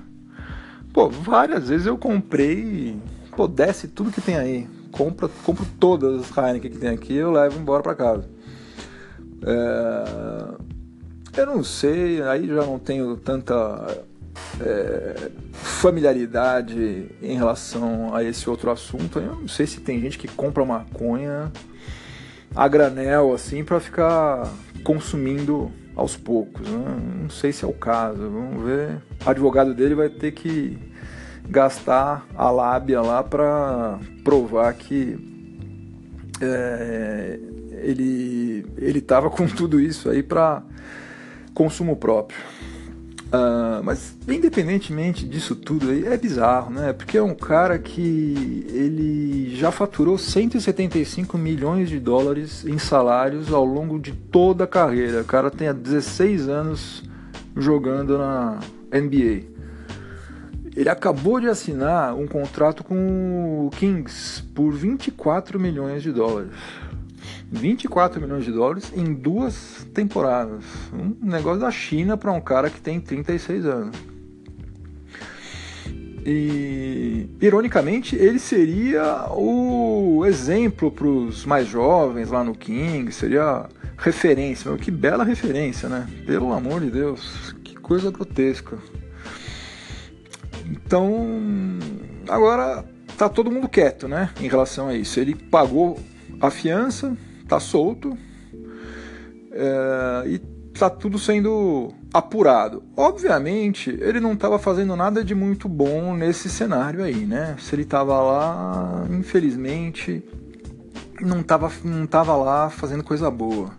Pô, 0.92 1.08
várias 1.08 1.70
vezes 1.70 1.86
eu 1.86 1.96
comprei, 1.96 3.00
pô, 3.34 3.48
desce 3.48 3.88
tudo 3.88 4.12
que 4.12 4.20
tem 4.20 4.36
aí. 4.36 4.68
Compra, 4.90 5.30
compro 5.42 5.64
todas 5.80 6.20
as 6.20 6.36
Heineken 6.36 6.70
que 6.70 6.76
tem 6.76 6.90
aqui, 6.90 7.14
eu 7.14 7.32
levo 7.32 7.58
embora 7.58 7.82
para 7.82 7.94
casa. 7.94 8.28
É... 9.42 10.71
Eu 11.34 11.46
não 11.46 11.64
sei, 11.64 12.22
aí 12.22 12.46
já 12.46 12.66
não 12.66 12.78
tenho 12.78 13.16
tanta 13.16 14.04
é, 14.60 15.30
familiaridade 15.52 17.08
em 17.22 17.36
relação 17.36 18.14
a 18.14 18.22
esse 18.22 18.48
outro 18.50 18.70
assunto. 18.70 19.18
Eu 19.18 19.36
não 19.36 19.48
sei 19.48 19.66
se 19.66 19.80
tem 19.80 19.98
gente 19.98 20.18
que 20.18 20.28
compra 20.28 20.62
maconha 20.64 21.50
a 22.54 22.68
granel 22.68 23.32
assim 23.32 23.64
para 23.64 23.80
ficar 23.80 24.46
consumindo 24.84 25.70
aos 25.96 26.16
poucos. 26.16 26.68
Né? 26.68 26.98
Não 27.22 27.30
sei 27.30 27.50
se 27.50 27.64
é 27.64 27.68
o 27.68 27.72
caso. 27.72 28.18
Vamos 28.18 28.64
ver. 28.64 29.02
O 29.24 29.30
advogado 29.30 29.72
dele 29.72 29.94
vai 29.94 30.10
ter 30.10 30.32
que 30.32 30.78
gastar 31.48 32.26
a 32.34 32.50
lábia 32.50 33.00
lá 33.00 33.22
para 33.22 33.98
provar 34.22 34.72
que 34.74 35.18
é, 36.40 37.38
ele 37.82 38.66
ele 38.76 38.98
estava 38.98 39.30
com 39.30 39.46
tudo 39.46 39.80
isso 39.80 40.08
aí 40.08 40.22
para 40.22 40.62
consumo 41.54 41.96
próprio. 41.96 42.38
Uh, 43.32 43.82
mas 43.82 44.14
independentemente 44.28 45.26
disso 45.26 45.56
tudo 45.56 45.90
aí, 45.90 46.04
é 46.04 46.18
bizarro, 46.18 46.70
né? 46.70 46.92
Porque 46.92 47.16
é 47.16 47.22
um 47.22 47.34
cara 47.34 47.78
que 47.78 48.66
ele 48.68 49.56
já 49.56 49.70
faturou 49.70 50.18
175 50.18 51.38
milhões 51.38 51.88
de 51.88 51.98
dólares 51.98 52.62
em 52.66 52.76
salários 52.76 53.50
ao 53.50 53.64
longo 53.64 53.98
de 53.98 54.12
toda 54.12 54.64
a 54.64 54.66
carreira. 54.66 55.22
O 55.22 55.24
cara 55.24 55.50
tem 55.50 55.68
há 55.68 55.72
16 55.72 56.46
anos 56.46 57.02
jogando 57.56 58.18
na 58.18 58.60
NBA. 58.92 59.50
Ele 60.76 60.88
acabou 60.90 61.40
de 61.40 61.48
assinar 61.48 62.14
um 62.14 62.26
contrato 62.26 62.84
com 62.84 63.66
o 63.66 63.70
Kings 63.70 64.42
por 64.54 64.72
24 64.72 65.58
milhões 65.58 66.02
de 66.02 66.12
dólares. 66.12 66.50
24 67.52 68.20
milhões 68.20 68.46
de 68.46 68.50
dólares 68.50 68.90
em 68.96 69.12
duas 69.12 69.86
temporadas. 69.92 70.64
Um 70.92 71.26
negócio 71.26 71.60
da 71.60 71.70
China 71.70 72.16
para 72.16 72.32
um 72.32 72.40
cara 72.40 72.70
que 72.70 72.80
tem 72.80 72.98
36 72.98 73.66
anos. 73.66 73.96
E, 76.24 77.28
ironicamente, 77.40 78.16
ele 78.16 78.38
seria 78.38 79.26
o 79.30 80.24
exemplo 80.24 80.90
para 80.90 81.06
os 81.06 81.44
mais 81.44 81.66
jovens 81.68 82.30
lá 82.30 82.42
no 82.42 82.54
King, 82.54 83.12
seria 83.12 83.68
referência. 83.98 84.70
Meu, 84.70 84.78
que 84.78 84.90
bela 84.90 85.24
referência, 85.24 85.88
né? 85.88 86.08
Pelo 86.24 86.52
amor 86.52 86.80
de 86.80 86.90
Deus, 86.90 87.54
que 87.62 87.74
coisa 87.74 88.10
grotesca. 88.10 88.78
Então, 90.64 91.28
agora 92.28 92.84
tá 93.18 93.28
todo 93.28 93.50
mundo 93.50 93.68
quieto, 93.68 94.08
né? 94.08 94.30
Em 94.40 94.48
relação 94.48 94.88
a 94.88 94.94
isso. 94.94 95.20
Ele 95.20 95.34
pagou 95.34 95.98
a 96.40 96.50
fiança, 96.50 97.16
tá 97.52 97.60
solto 97.60 98.16
é, 99.52 100.22
e 100.26 100.38
tá 100.72 100.88
tudo 100.88 101.18
sendo 101.18 101.92
apurado. 102.14 102.82
Obviamente, 102.96 103.90
ele 104.00 104.20
não 104.20 104.32
estava 104.32 104.58
fazendo 104.58 104.96
nada 104.96 105.22
de 105.22 105.34
muito 105.34 105.68
bom 105.68 106.16
nesse 106.16 106.48
cenário 106.48 107.04
aí, 107.04 107.26
né? 107.26 107.54
Se 107.58 107.74
ele 107.74 107.82
estava 107.82 108.18
lá, 108.22 109.06
infelizmente, 109.10 110.24
não 111.20 111.40
estava 111.40 111.70
não 111.84 112.06
tava 112.06 112.34
lá 112.36 112.70
fazendo 112.70 113.04
coisa 113.04 113.30
boa. 113.30 113.70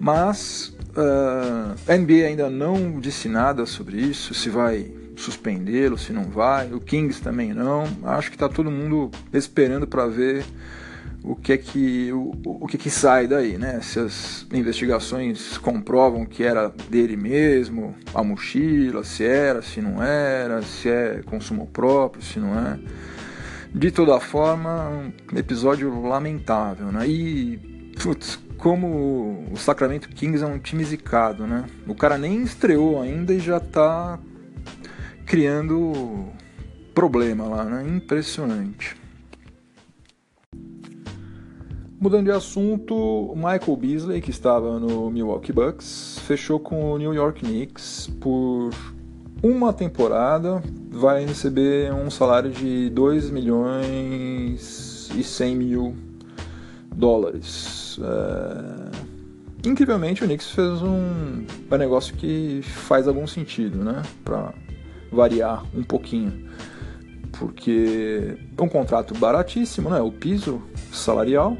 Mas 0.00 0.74
uh, 0.96 1.74
a 1.86 1.94
NBA 1.94 2.26
ainda 2.26 2.48
não 2.48 2.98
disse 2.98 3.28
nada 3.28 3.66
sobre 3.66 4.00
isso, 4.00 4.32
se 4.32 4.48
vai 4.48 4.90
suspendê-lo, 5.14 5.98
se 5.98 6.10
não 6.10 6.24
vai. 6.24 6.72
O 6.72 6.80
Kings 6.80 7.20
também 7.20 7.52
não. 7.52 7.84
Acho 8.04 8.30
que 8.30 8.36
está 8.36 8.48
todo 8.48 8.70
mundo 8.70 9.10
esperando 9.30 9.86
para 9.86 10.06
ver 10.06 10.42
o 11.22 11.34
que 11.34 11.52
é 11.52 11.58
que 11.58 12.12
o, 12.12 12.32
o 12.44 12.66
que, 12.66 12.78
que 12.78 12.90
sai 12.90 13.26
daí, 13.26 13.58
né? 13.58 13.80
Se 13.80 13.98
as 13.98 14.46
investigações 14.52 15.58
comprovam 15.58 16.24
que 16.24 16.44
era 16.44 16.72
dele 16.88 17.16
mesmo, 17.16 17.94
a 18.14 18.22
mochila, 18.22 19.04
se 19.04 19.24
era, 19.24 19.60
se 19.60 19.80
não 19.80 20.02
era, 20.02 20.62
se 20.62 20.88
é 20.88 21.22
consumo 21.26 21.66
próprio, 21.66 22.22
se 22.22 22.38
não 22.38 22.58
é. 22.58 22.78
De 23.74 23.90
toda 23.90 24.18
forma, 24.18 25.12
um 25.32 25.38
episódio 25.38 26.00
lamentável, 26.00 26.90
né? 26.90 27.06
E 27.06 27.58
putz, 28.00 28.38
como 28.56 29.46
o 29.52 29.56
Sacramento 29.56 30.08
Kings 30.08 30.42
é 30.42 30.46
um 30.46 30.58
time 30.58 30.84
zicado, 30.84 31.46
né? 31.46 31.64
O 31.86 31.94
cara 31.94 32.16
nem 32.16 32.42
estreou 32.42 33.00
ainda 33.00 33.34
e 33.34 33.40
já 33.40 33.60
tá 33.60 34.18
criando 35.26 36.28
problema 36.94 37.44
lá, 37.44 37.64
né? 37.64 37.86
Impressionante. 37.86 38.96
Mudando 42.00 42.26
de 42.26 42.30
assunto, 42.30 43.34
Michael 43.34 43.76
Beasley, 43.76 44.20
que 44.20 44.30
estava 44.30 44.78
no 44.78 45.10
Milwaukee 45.10 45.52
Bucks, 45.52 46.20
fechou 46.24 46.60
com 46.60 46.92
o 46.92 46.98
New 46.98 47.12
York 47.12 47.40
Knicks 47.40 48.08
por 48.20 48.70
uma 49.42 49.72
temporada, 49.72 50.62
vai 50.92 51.24
receber 51.24 51.92
um 51.92 52.08
salário 52.08 52.52
de 52.52 52.88
2 52.90 53.30
milhões 53.30 55.10
e 55.12 55.24
100 55.24 55.56
mil 55.56 55.96
dólares. 56.94 57.98
É... 58.00 59.68
Incrivelmente, 59.68 60.22
o 60.22 60.26
Knicks 60.26 60.50
fez 60.52 60.80
um, 60.80 61.44
um 61.68 61.76
negócio 61.76 62.14
que 62.14 62.60
faz 62.62 63.08
algum 63.08 63.26
sentido, 63.26 63.82
né? 63.82 64.02
Para 64.24 64.54
variar 65.10 65.64
um 65.74 65.82
pouquinho. 65.82 66.48
Porque 67.32 68.38
é 68.56 68.62
um 68.62 68.68
contrato 68.68 69.14
baratíssimo, 69.14 69.90
né? 69.90 70.00
O 70.00 70.12
piso 70.12 70.62
salarial 70.92 71.56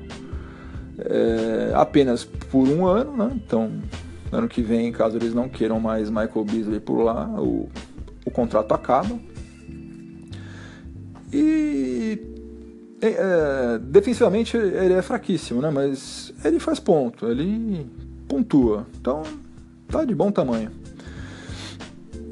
é, 0.98 1.72
apenas 1.74 2.24
por 2.24 2.68
um 2.68 2.86
ano, 2.86 3.16
né? 3.16 3.30
Então, 3.34 3.70
ano 4.32 4.48
que 4.48 4.62
vem, 4.62 4.90
caso 4.92 5.16
eles 5.16 5.34
não 5.34 5.48
queiram 5.48 5.80
mais 5.80 6.10
Michael 6.10 6.44
Beasley 6.44 6.80
por 6.80 7.02
lá, 7.02 7.26
o, 7.40 7.68
o 8.24 8.30
contrato 8.30 8.72
acaba. 8.72 9.18
E 11.32 12.18
é, 13.00 13.78
defensivamente 13.78 14.56
ele 14.56 14.94
é 14.94 15.02
fraquíssimo, 15.02 15.60
né? 15.60 15.70
Mas 15.70 16.32
ele 16.44 16.58
faz 16.58 16.80
ponto, 16.80 17.26
ele 17.26 17.86
pontua. 18.26 18.86
Então 19.00 19.22
tá 19.88 20.04
de 20.04 20.14
bom 20.14 20.30
tamanho. 20.30 20.70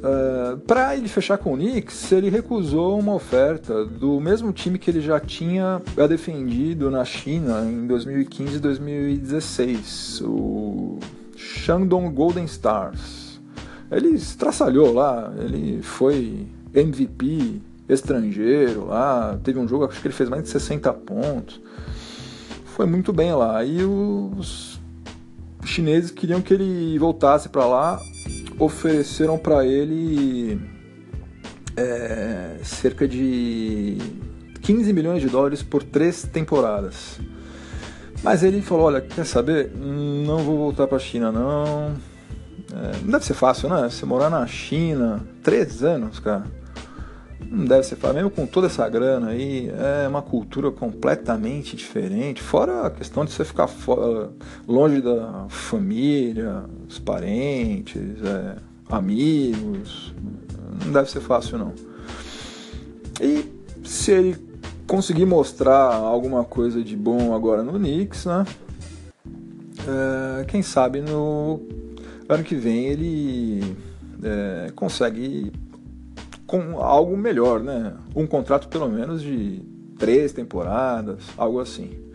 Uh, 0.07 0.59
para 0.59 0.97
ele 0.97 1.09
fechar 1.09 1.37
com 1.37 1.55
o 1.55 1.57
Knicks, 1.57 2.13
ele 2.13 2.31
recusou 2.31 2.97
uma 2.97 3.15
oferta 3.15 3.85
do 3.85 4.21
mesmo 4.21 4.53
time 4.53 4.79
que 4.79 4.89
ele 4.89 5.01
já 5.01 5.19
tinha 5.19 5.83
defendido 6.09 6.91
na 6.91 7.05
China 7.05 7.65
em 7.65 7.89
2015 7.89 8.57
e 8.57 8.59
2016, 8.61 10.23
o 10.25 11.01
Shandong 11.35 12.09
Golden 12.11 12.45
Stars. 12.45 13.41
Ele 13.91 14.11
estraçalhou 14.11 14.93
lá, 14.93 15.33
ele 15.39 15.83
foi 15.83 16.47
MVP 16.73 17.61
estrangeiro 17.89 18.87
lá, 18.87 19.39
teve 19.43 19.59
um 19.59 19.67
jogo, 19.67 19.87
acho 19.87 20.01
que 20.01 20.07
ele 20.07 20.15
fez 20.15 20.29
mais 20.29 20.45
de 20.45 20.51
60 20.51 20.93
pontos. 20.93 21.61
Foi 22.65 22.87
muito 22.87 23.13
bem 23.13 23.33
lá. 23.33 23.65
E 23.65 23.83
os 23.83 24.79
chineses 25.65 26.11
queriam 26.11 26.41
que 26.41 26.55
ele 26.55 26.97
voltasse 26.99 27.49
para 27.49 27.67
lá 27.67 28.01
ofereceram 28.59 29.39
para 29.39 29.65
ele 29.65 30.61
é, 31.77 32.57
cerca 32.63 33.07
de 33.07 33.99
15 34.63 34.93
milhões 34.93 35.21
de 35.21 35.29
dólares 35.29 35.63
por 35.63 35.83
três 35.83 36.23
temporadas. 36.23 37.21
Mas 38.23 38.43
ele 38.43 38.63
falou: 38.63 38.87
Olha, 38.87 39.01
quer 39.01 39.25
saber? 39.25 39.71
Não 39.77 40.39
vou 40.39 40.57
voltar 40.57 40.87
para 40.87 40.97
a 40.97 41.01
China, 41.01 41.31
não. 41.31 41.95
É, 42.73 42.97
não 43.03 43.13
deve 43.13 43.25
ser 43.25 43.35
fácil, 43.35 43.69
né? 43.69 43.89
Você 43.89 44.05
morar 44.05 44.31
na 44.31 44.47
China, 44.47 45.21
três 45.43 45.83
anos, 45.85 46.19
cara. 46.19 46.45
Não 47.51 47.65
deve 47.65 47.85
ser 47.85 47.97
fácil, 47.97 48.17
mesmo 48.17 48.31
com 48.31 48.47
toda 48.47 48.67
essa 48.67 48.89
grana 48.89 49.29
aí, 49.29 49.71
é 49.71 50.09
uma 50.09 50.23
cultura 50.23 50.71
completamente 50.71 51.77
diferente. 51.77 52.43
Fora 52.43 52.87
a 52.87 52.91
questão 52.91 53.25
de 53.25 53.33
você 53.33 53.45
ficar 53.45 53.67
fora, 53.67 54.31
longe 54.67 55.01
da 55.01 55.47
família, 55.49 56.65
os 56.89 56.99
parentes, 56.99 58.03
é, 58.23 58.57
amigos. 58.89 60.15
Não 60.85 60.93
deve 60.93 61.11
ser 61.11 61.21
fácil, 61.21 61.59
não. 61.59 61.73
E 63.21 63.49
se 63.85 64.11
ele 64.11 64.37
conseguir 64.87 65.27
mostrar 65.27 65.95
alguma 65.95 66.45
coisa 66.45 66.83
de 66.83 66.97
bom 66.97 67.35
agora 67.35 67.63
no 67.63 67.73
Knicks, 67.73 68.27
né? 68.27 68.45
É, 69.89 70.45
quem 70.45 70.63
sabe 70.63 71.01
no 71.01 71.61
ano 72.29 72.43
que 72.43 72.57
vem 72.57 72.87
ele 72.87 73.77
é, 74.23 74.71
consegue 74.75 75.53
com 76.47 76.81
algo 76.81 77.17
melhor, 77.17 77.61
né? 77.61 77.95
Um 78.15 78.27
contrato 78.27 78.69
pelo 78.69 78.89
menos 78.89 79.23
de 79.23 79.63
três 79.99 80.33
temporadas, 80.33 81.25
algo 81.37 81.61
assim. 81.61 82.07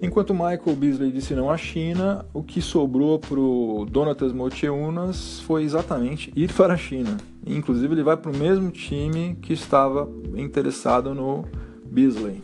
Enquanto 0.00 0.32
Michael 0.32 0.76
Beasley 0.76 1.10
disse 1.10 1.34
não 1.34 1.50
à 1.50 1.56
China, 1.56 2.24
o 2.32 2.40
que 2.40 2.62
sobrou 2.62 3.18
para 3.18 3.40
o 3.40 3.84
Donatas 3.84 4.32
Moteunas 4.32 5.40
foi 5.40 5.64
exatamente 5.64 6.32
ir 6.36 6.52
para 6.52 6.74
a 6.74 6.76
China. 6.76 7.16
Inclusive 7.44 7.94
ele 7.94 8.04
vai 8.04 8.16
para 8.16 8.30
o 8.30 8.36
mesmo 8.36 8.70
time 8.70 9.36
que 9.42 9.52
estava 9.52 10.08
interessado 10.36 11.12
no 11.14 11.44
Beasley. 11.84 12.40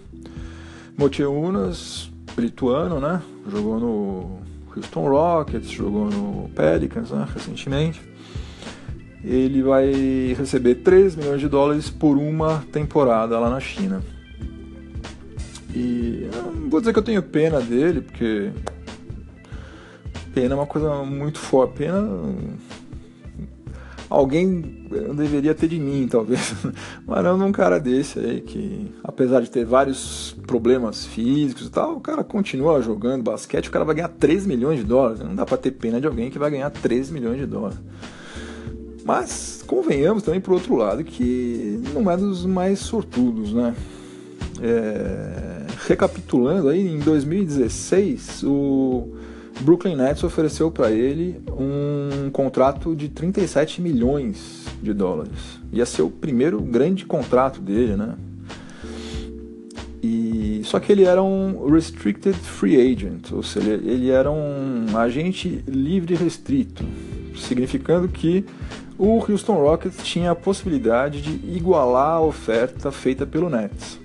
Moteunas, 0.99 2.11
lituano, 2.37 2.99
né? 2.99 3.23
Jogou 3.49 3.79
no 3.79 4.44
Houston 4.77 5.09
Rockets, 5.09 5.71
jogou 5.71 6.07
no 6.07 6.49
Pelicans 6.51 7.11
né, 7.11 7.27
recentemente. 7.33 8.01
Ele 9.23 9.63
vai 9.63 10.35
receber 10.37 10.77
3 10.77 11.17
milhões 11.17 11.41
de 11.41 11.49
dólares 11.49 11.89
por 11.89 12.19
uma 12.19 12.65
temporada 12.71 13.39
lá 13.39 13.49
na 13.49 13.61
China. 13.61 14.03
E 15.75 16.29
não 16.33 16.69
vou 16.69 16.81
dizer 16.81 16.93
que 16.93 16.99
eu 16.99 17.03
tenho 17.03 17.23
pena 17.23 17.61
dele, 17.61 18.03
porque 18.03 18.53
pena 20.35 20.55
é 20.55 20.57
uma 20.57 20.67
coisa 20.67 21.03
muito 21.03 21.39
forte. 21.39 21.79
Pena. 21.79 22.07
Alguém 24.15 24.61
deveria 25.17 25.55
ter 25.55 25.69
de 25.69 25.79
mim, 25.79 26.07
talvez. 26.09 26.55
Mas 27.07 27.25
não 27.25 27.37
num 27.37 27.53
cara 27.53 27.79
desse 27.79 28.19
aí 28.19 28.41
que, 28.41 28.93
apesar 29.03 29.41
de 29.41 29.51
ter 29.51 29.65
vários 29.65 30.37
problemas 30.47 31.05
físicos 31.05 31.67
e 31.67 31.71
tal, 31.71 31.97
o 31.97 32.01
cara 32.01 32.23
continua 32.23 32.81
jogando 32.81 33.23
basquete, 33.23 33.69
o 33.69 33.71
cara 33.71 33.85
vai 33.85 33.97
ganhar 33.97 34.09
3 34.09 34.47
milhões 34.47 34.79
de 34.79 34.85
dólares. 34.85 35.21
Não 35.21 35.35
dá 35.35 35.45
pra 35.45 35.57
ter 35.57 35.73
pena 35.73 36.01
de 36.01 36.07
alguém 36.07 36.31
que 36.31 36.39
vai 36.39 36.51
ganhar 36.51 36.71
3 36.71 37.11
milhões 37.11 37.39
de 37.39 37.47
dólares. 37.47 37.79
Mas 39.05 39.63
convenhamos 39.67 40.23
também 40.23 40.41
por 40.41 40.55
outro 40.55 40.77
lado 40.77 41.05
que 41.05 41.83
não 41.93 42.11
é 42.11 42.17
dos 42.17 42.47
mais 42.47 42.79
sortudos, 42.79 43.53
né? 43.53 43.75
É... 44.63 45.67
Recapitulando 45.87 46.69
aí, 46.69 46.87
em 46.87 46.99
2016 47.01 48.45
o 48.45 49.14
Brooklyn 49.61 49.97
Nets 49.97 50.23
ofereceu 50.25 50.71
para 50.71 50.91
ele 50.91 51.41
um 51.49 52.31
contrato 52.31 52.95
de 52.95 53.09
37 53.09 53.81
milhões 53.81 54.67
de 54.83 54.93
dólares. 54.93 55.61
Ia 55.73 55.87
ser 55.87 56.03
o 56.03 56.11
primeiro 56.11 56.61
grande 56.61 57.07
contrato 57.07 57.61
dele, 57.61 57.97
né? 57.97 58.15
E 60.03 60.61
só 60.65 60.79
que 60.79 60.93
ele 60.93 61.05
era 61.05 61.23
um 61.23 61.67
restricted 61.67 62.35
free 62.35 62.79
agent, 62.79 63.33
ou 63.33 63.43
seja, 63.43 63.73
ele 63.73 64.11
era 64.11 64.31
um 64.31 64.87
agente 64.99 65.65
livre 65.67 66.15
restrito, 66.15 66.85
significando 67.37 68.07
que 68.07 68.45
o 68.99 69.19
Houston 69.19 69.55
Rockets 69.55 70.05
tinha 70.05 70.33
a 70.33 70.35
possibilidade 70.35 71.23
de 71.23 71.57
igualar 71.57 72.17
a 72.17 72.21
oferta 72.21 72.93
feita 72.93 73.25
pelo 73.25 73.49
Nets. 73.49 73.99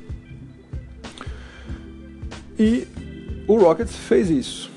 E 2.58 2.88
o 3.46 3.58
Rockets 3.58 3.96
fez 3.96 4.30
isso. 4.30 4.72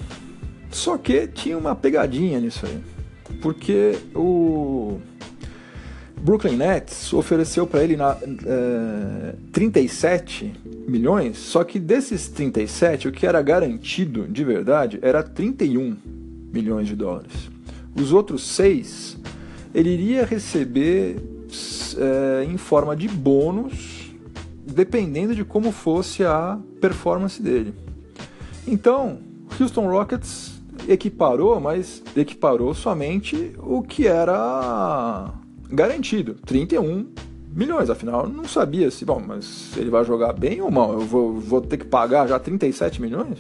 Só 0.73 0.97
que 0.97 1.29
tinha 1.29 1.57
uma 1.57 1.75
pegadinha 1.75 2.41
nisso 2.41 2.67
aí. 2.67 2.81
Porque 3.41 3.99
o 4.15 4.99
Brooklyn 6.21 6.57
Nets 6.57 7.13
ofereceu 7.13 7.67
para 7.67 7.85
ele 7.85 7.97
na, 7.97 8.17
é, 8.47 9.35
37 9.53 10.53
milhões, 10.89 11.37
só 11.37 11.63
que 11.65 11.79
desses 11.79 12.29
37, 12.29 13.09
o 13.09 13.13
que 13.13 13.27
era 13.27 13.43
garantido 13.43 14.27
de 14.27 14.45
verdade 14.45 14.99
era 15.03 15.23
31 15.23 15.97
milhões 16.53 16.87
de 16.89 16.97
dólares. 16.97 17.51
Os 17.95 18.13
outros 18.13 18.47
seis 18.47 19.19
ele 19.75 19.91
iria 19.91 20.25
receber 20.25 21.17
é, 21.99 22.45
em 22.45 22.57
forma 22.57 22.95
de 22.95 23.09
bônus, 23.09 24.13
dependendo 24.67 25.35
de 25.35 25.45
como 25.45 25.73
fosse 25.73 26.25
a 26.25 26.59
performance 26.81 27.43
dele. 27.43 27.75
Então, 28.67 29.19
Houston 29.61 29.89
Rockets 29.89 30.52
equiparou, 30.89 31.61
mas 31.61 32.03
equiparou 32.17 32.75
somente 32.75 33.53
o 33.59 33.83
que 33.83 34.07
era 34.07 35.33
garantido, 35.71 36.35
31 36.45 37.07
milhões. 37.55 37.91
Afinal, 37.91 38.29
não 38.29 38.45
sabia 38.45 38.91
se, 38.91 39.05
bom, 39.05 39.23
mas 39.25 39.77
ele 39.77 39.91
vai 39.91 40.05
jogar 40.05 40.33
bem 40.33 40.61
ou 40.61 40.71
mal? 40.71 40.93
Eu 40.93 41.01
vou, 41.01 41.35
vou 41.35 41.61
ter 41.61 41.77
que 41.77 41.85
pagar 41.85 42.27
já 42.27 42.39
37 42.39 43.01
milhões? 43.01 43.39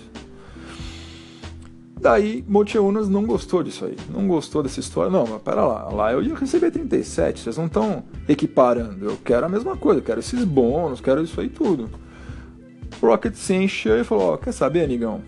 Daí, 2.00 2.44
Motiunas 2.48 3.08
não 3.08 3.24
gostou 3.24 3.62
disso 3.62 3.84
aí, 3.84 3.96
não 4.10 4.26
gostou 4.26 4.60
dessa 4.60 4.80
história. 4.80 5.08
Não, 5.08 5.24
mas 5.24 5.40
pera 5.40 5.64
lá, 5.64 5.88
lá 5.88 6.12
eu 6.12 6.20
ia 6.20 6.34
receber 6.34 6.72
37, 6.72 7.40
vocês 7.40 7.56
não 7.56 7.66
estão 7.66 8.02
equiparando. 8.28 9.04
Eu 9.04 9.18
quero 9.24 9.46
a 9.46 9.48
mesma 9.48 9.76
coisa, 9.76 10.00
eu 10.00 10.04
quero 10.04 10.18
esses 10.18 10.42
bônus, 10.44 11.00
quero 11.00 11.22
isso 11.22 11.40
aí 11.40 11.48
tudo. 11.48 11.88
Rocket 13.00 13.34
se 13.34 13.54
encheu 13.54 14.00
e 14.00 14.04
falou: 14.04 14.32
Ó, 14.32 14.36
quer 14.36 14.50
saber, 14.50 14.84
amigão? 14.84 15.22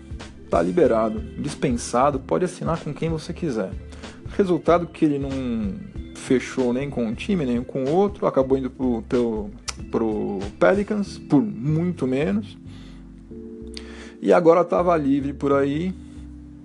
Tá 0.49 0.61
liberado, 0.61 1.19
dispensado, 1.39 2.19
pode 2.19 2.45
assinar 2.45 2.79
com 2.83 2.93
quem 2.93 3.09
você 3.09 3.33
quiser. 3.33 3.71
Resultado 4.37 4.87
que 4.87 5.05
ele 5.05 5.19
não 5.19 5.29
fechou 6.15 6.73
nem 6.73 6.89
com 6.89 7.05
um 7.05 7.13
time, 7.13 7.45
nem 7.45 7.63
com 7.63 7.85
outro, 7.85 8.25
acabou 8.25 8.57
indo 8.57 8.69
pro, 8.69 9.01
pro, 9.03 9.49
pro 9.91 10.39
Pelicans 10.59 11.17
por 11.17 11.41
muito 11.41 12.07
menos. 12.07 12.57
E 14.21 14.33
agora 14.33 14.61
estava 14.61 14.95
livre 14.97 15.33
por 15.33 15.53
aí, 15.53 15.93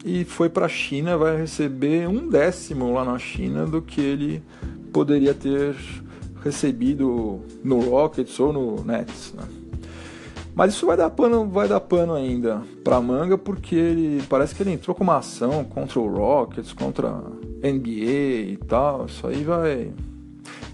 e 0.05 0.25
foi 0.25 0.49
para 0.49 0.67
a 0.67 0.69
China, 0.69 1.19
vai 1.19 1.37
receber 1.37 2.09
um 2.09 2.29
décimo 2.29 2.93
lá 2.93 3.05
na 3.05 3.19
China 3.19 3.67
do 3.67 3.83
que 3.83 4.01
ele 4.01 4.43
poderia 4.93 5.35
ter 5.35 5.77
recebido 6.43 7.41
no 7.63 7.81
Rockets 7.81 8.41
ou 8.41 8.53
no 8.53 8.85
Nets. 8.85 9.35
Né? 9.35 9.60
Mas 10.55 10.75
isso 10.75 10.87
vai 10.87 10.97
dar 10.97 11.11
pano, 11.11 11.49
vai 11.49 11.69
dar 11.69 11.81
pano 11.81 12.15
ainda 12.15 12.63
para 12.83 13.01
manga 13.01 13.39
porque 13.39 13.75
ele 13.75 14.23
parece 14.29 14.55
que 14.55 14.63
ele 14.63 14.73
entrou 14.73 14.95
com 14.95 15.05
uma 15.05 15.19
ação 15.19 15.65
contra 15.65 16.01
o 16.01 16.09
Rockets, 16.09 16.73
contra 16.73 17.23
NBA 17.63 18.53
e 18.53 18.59
tal. 18.67 19.07
Isso 19.07 19.27
aí 19.27 19.45
vai 19.45 19.93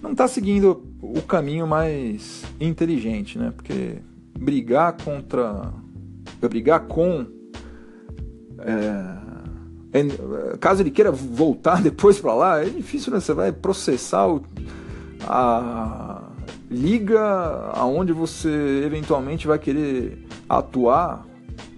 não 0.03 0.13
está 0.13 0.29
seguindo 0.29 0.85
o 1.01 1.23
caminho 1.23 1.67
mais 1.67 2.45
inteligente, 2.61 3.39
né? 3.39 3.53
Porque 3.55 3.99
brigar 4.39 4.97
contra 5.05 5.73
brigar 6.49 6.81
com 6.81 7.27
é, 8.59 9.17
caso 10.61 10.83
ele 10.83 10.91
queira 10.91 11.11
voltar 11.11 11.81
depois 11.83 12.21
para 12.21 12.35
lá, 12.35 12.63
é 12.63 12.69
difícil, 12.69 13.13
né? 13.13 13.21
Você 13.21 13.33
vai 13.33 13.53
processar 13.53 14.27
o, 14.29 14.43
a 15.27 16.16
liga 16.71 17.21
aonde 17.75 18.13
você 18.13 18.83
eventualmente 18.85 19.47
vai 19.47 19.59
querer 19.59 20.27
atuar 20.49 21.25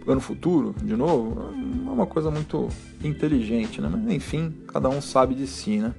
ano 0.07 0.21
futuro 0.21 0.75
de 0.83 0.97
novo. 0.97 1.53
É 1.87 1.91
uma 1.91 2.07
coisa 2.07 2.31
muito 2.31 2.69
inteligente, 3.03 3.81
né? 3.81 3.89
Mas, 3.91 4.15
enfim, 4.15 4.55
cada 4.69 4.89
um 4.89 5.01
sabe 5.01 5.35
de 5.35 5.47
si, 5.47 5.79
né? 5.79 5.95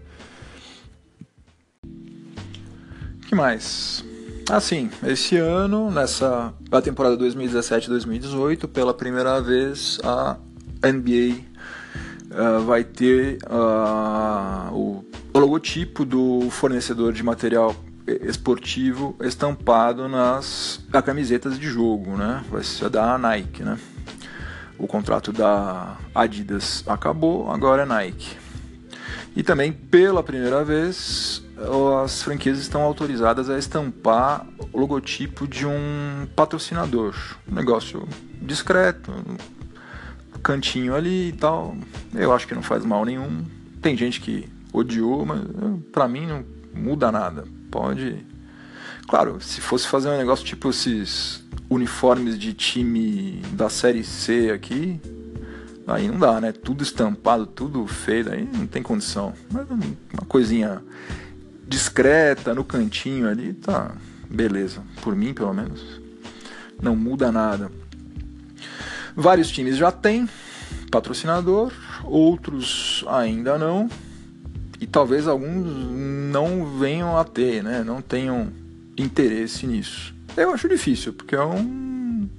que 3.30 3.36
mais? 3.36 4.04
Assim, 4.50 4.90
esse 5.06 5.38
ano, 5.38 5.92
nessa 5.92 6.52
a 6.72 6.82
temporada 6.82 7.16
2017-2018, 7.18 8.68
pela 8.68 8.92
primeira 8.92 9.40
vez 9.40 10.00
a 10.04 10.36
NBA 10.84 11.42
uh, 12.32 12.64
vai 12.66 12.84
ter 12.84 13.38
uh, 13.46 14.74
o 14.74 15.06
logotipo 15.36 16.04
do 16.04 16.50
fornecedor 16.50 17.14
de 17.14 17.22
material 17.22 17.76
esportivo 18.22 19.16
estampado 19.22 20.08
nas 20.08 20.84
camisetas 21.06 21.60
de 21.60 21.68
jogo, 21.68 22.18
né? 22.18 22.44
Vai 22.50 22.64
ser 22.64 22.90
da 22.90 23.18
Nike, 23.18 23.64
né? 23.64 23.78
O 24.78 24.88
contrato 24.88 25.32
da 25.32 25.98
Adidas 26.16 26.84
acabou, 26.88 27.52
agora 27.52 27.84
é 27.84 27.86
Nike. 27.86 28.38
E 29.36 29.44
também 29.44 29.72
pela 29.72 30.24
primeira 30.24 30.64
vez 30.64 31.44
as 32.04 32.24
franquias 32.24 32.58
estão 32.60 32.82
autorizadas 32.82 33.50
a 33.50 33.58
estampar 33.58 34.46
o 34.72 34.80
logotipo 34.80 35.48
de 35.48 35.66
um 35.66 36.28
patrocinador. 36.36 37.14
Um 37.50 37.56
negócio 37.56 38.08
discreto, 38.42 39.12
cantinho 40.42 40.96
ali 40.96 41.30
e 41.30 41.34
tal. 41.34 41.76
Eu 42.14 42.34
acho 42.34 42.48
que 42.48 42.56
não 42.56 42.64
faz 42.64 42.86
mal 42.86 43.04
nenhum. 43.04 43.46
Tem 43.82 43.96
gente 43.98 44.22
que 44.22 44.48
odiou, 44.72 45.26
mas 45.26 45.42
para 45.92 46.08
mim 46.08 46.26
não 46.26 46.46
muda 46.74 47.12
nada. 47.12 47.59
Pode. 47.70 48.26
Claro, 49.08 49.40
se 49.42 49.62
fosse 49.62 49.88
fazer 49.88 50.10
um 50.10 50.18
negócio 50.18 50.46
tipo 50.46 50.70
esses 50.70 51.44
uniformes 51.70 52.38
de 52.38 52.54
time 52.54 53.42
da 53.54 53.70
série 53.70 54.04
C 54.04 54.52
aqui, 54.52 55.00
aí 55.88 56.08
não 56.08 56.20
dá, 56.20 56.40
né? 56.40 56.52
Tudo 56.52 56.84
estampado, 56.84 57.46
tudo 57.46 57.86
feio, 57.88 58.32
aí 58.32 58.48
não 58.54 58.68
tem 58.68 58.84
condição. 58.84 59.34
Mas 59.52 59.70
uma 59.70 60.26
coisinha 60.28 60.84
discreta 61.68 62.54
no 62.54 62.64
cantinho 62.64 63.28
ali, 63.28 63.54
tá 63.54 63.96
beleza. 64.30 64.84
Por 65.02 65.16
mim, 65.16 65.34
pelo 65.34 65.54
menos, 65.54 65.82
não 66.82 66.96
muda 66.96 67.32
nada. 67.32 67.72
Vários 69.16 69.50
times 69.50 69.76
já 69.76 69.92
têm 69.92 70.30
patrocinador, 70.92 71.74
outros 72.04 73.04
ainda 73.08 73.58
não, 73.58 73.90
e 74.80 74.88
talvez 74.88 75.28
alguns 75.28 75.66
não 76.32 76.78
venham 76.78 77.18
a 77.18 77.24
ter, 77.24 77.64
né? 77.64 77.84
não 77.84 78.02
tenham 78.02 78.52
interesse 78.98 79.68
nisso. 79.68 80.14
Eu 80.38 80.52
acho 80.52 80.70
difícil, 80.70 81.14
porque 81.14 81.36
é 81.36 81.44
um. 81.44 82.30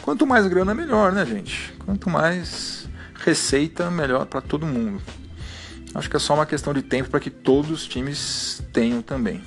Quanto 0.00 0.26
mais 0.26 0.46
grana, 0.46 0.74
melhor, 0.74 1.12
né, 1.12 1.24
gente? 1.24 1.74
Quanto 1.84 2.08
mais 2.08 2.88
receita, 3.14 3.90
melhor 3.90 4.26
para 4.26 4.40
todo 4.40 4.66
mundo. 4.66 5.00
Acho 5.94 6.08
que 6.08 6.16
é 6.16 6.18
só 6.18 6.34
uma 6.34 6.46
questão 6.46 6.72
de 6.72 6.82
tempo 6.82 7.10
para 7.10 7.20
que 7.20 7.30
todos 7.30 7.70
os 7.70 7.86
times 7.86 8.62
tenham 8.72 9.02
também. 9.02 9.42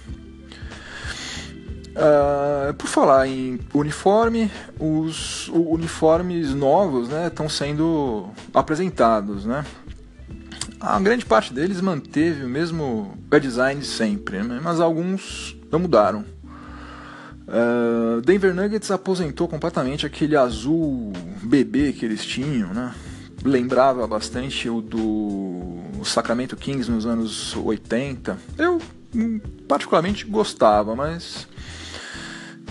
Uh, 1.95 2.73
por 2.73 2.87
falar 2.87 3.27
em 3.27 3.59
uniforme, 3.73 4.51
os 4.79 5.47
uniformes 5.49 6.53
novos 6.53 7.09
estão 7.09 7.45
né, 7.45 7.49
sendo 7.49 8.29
apresentados. 8.53 9.45
Né? 9.45 9.65
A 10.85 10.99
grande 10.99 11.25
parte 11.25 11.51
deles 11.51 11.81
manteve 11.81 12.45
o 12.45 12.49
mesmo 12.49 13.17
design 13.41 13.81
de 13.81 13.87
sempre, 13.87 14.43
né, 14.43 14.59
mas 14.63 14.79
alguns 14.79 15.57
não 15.71 15.79
mudaram. 15.79 16.23
Uh, 17.47 18.21
Denver 18.21 18.53
Nuggets 18.53 18.91
aposentou 18.91 19.47
completamente 19.47 20.05
aquele 20.05 20.35
azul 20.35 21.11
bebê 21.41 21.91
que 21.91 22.05
eles 22.05 22.23
tinham, 22.23 22.71
né? 22.73 22.93
lembrava 23.43 24.05
bastante 24.07 24.69
o 24.69 24.81
do 24.81 26.03
Sacramento 26.03 26.55
Kings 26.55 26.89
nos 26.89 27.05
anos 27.05 27.55
80. 27.55 28.37
Eu 28.57 28.79
particularmente 29.67 30.25
gostava, 30.25 30.95
mas 30.95 31.47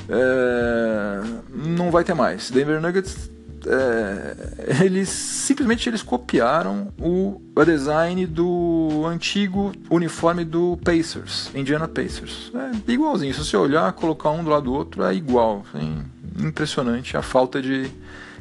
é, 0.08 1.20
não 1.52 1.90
vai 1.90 2.04
ter 2.04 2.14
mais. 2.14 2.50
Denver 2.50 2.80
Nuggets 2.80 3.30
é, 3.66 4.84
eles 4.84 5.08
simplesmente 5.08 5.88
eles 5.88 6.02
copiaram 6.02 6.92
o, 6.98 7.40
o, 7.54 7.64
design 7.64 8.26
do 8.26 9.04
antigo 9.06 9.72
uniforme 9.90 10.44
do 10.44 10.78
Pacers, 10.84 11.50
Indiana 11.54 11.88
Pacers. 11.88 12.52
É 12.54 12.92
igualzinho. 12.92 13.32
Se 13.32 13.44
você 13.44 13.56
olhar, 13.56 13.92
colocar 13.92 14.30
um 14.30 14.44
do 14.44 14.50
lado 14.50 14.64
do 14.64 14.72
outro, 14.72 15.02
é 15.02 15.14
igual. 15.14 15.64
Assim, 15.72 16.04
impressionante 16.38 17.16
a 17.16 17.22
falta 17.22 17.60
de 17.60 17.90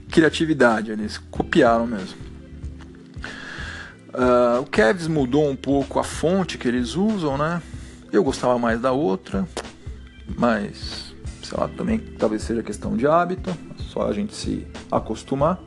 criatividade. 0.10 0.92
Eles 0.92 1.18
copiaram 1.18 1.88
mesmo. 1.88 2.18
Uh, 4.10 4.62
o 4.62 4.66
Cavs 4.66 5.08
mudou 5.08 5.50
um 5.50 5.56
pouco 5.56 6.00
a 6.00 6.04
fonte 6.04 6.58
que 6.58 6.68
eles 6.68 6.96
usam, 6.96 7.38
né? 7.38 7.62
Eu 8.12 8.24
gostava 8.24 8.60
mais 8.60 8.80
da 8.80 8.92
outra, 8.92 9.48
mas 10.38 11.14
sei 11.42 11.58
lá, 11.60 11.68
também 11.68 11.98
talvez 11.98 12.44
seja 12.44 12.62
questão 12.62 12.96
de 12.96 13.08
hábito, 13.08 13.56
só 13.94 14.08
a 14.08 14.14
gente 14.14 14.34
se 14.36 14.66
acostumar. 14.92 15.62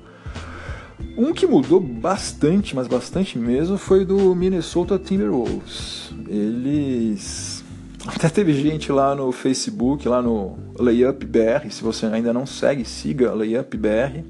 Um 1.17 1.33
que 1.33 1.47
mudou 1.47 1.81
bastante, 1.81 2.75
mas 2.75 2.89
bastante 2.89 3.39
mesmo, 3.39 3.79
foi 3.79 4.05
do 4.05 4.35
Minnesota 4.35 4.99
Timberwolves. 4.99 6.13
Eles. 6.29 7.65
Até 8.07 8.29
teve 8.29 8.53
gente 8.55 8.93
lá 8.93 9.15
no 9.15 9.33
Facebook, 9.33 10.09
lá 10.09 10.21
no 10.21 10.59
Layup 10.79 11.25
BR. 11.25 11.71
Se 11.71 11.83
você 11.83 12.07
ainda 12.07 12.33
não 12.33 12.47
segue, 12.47 12.85
siga 12.85 13.33
Layup 13.33 13.77
BR. 13.77 14.21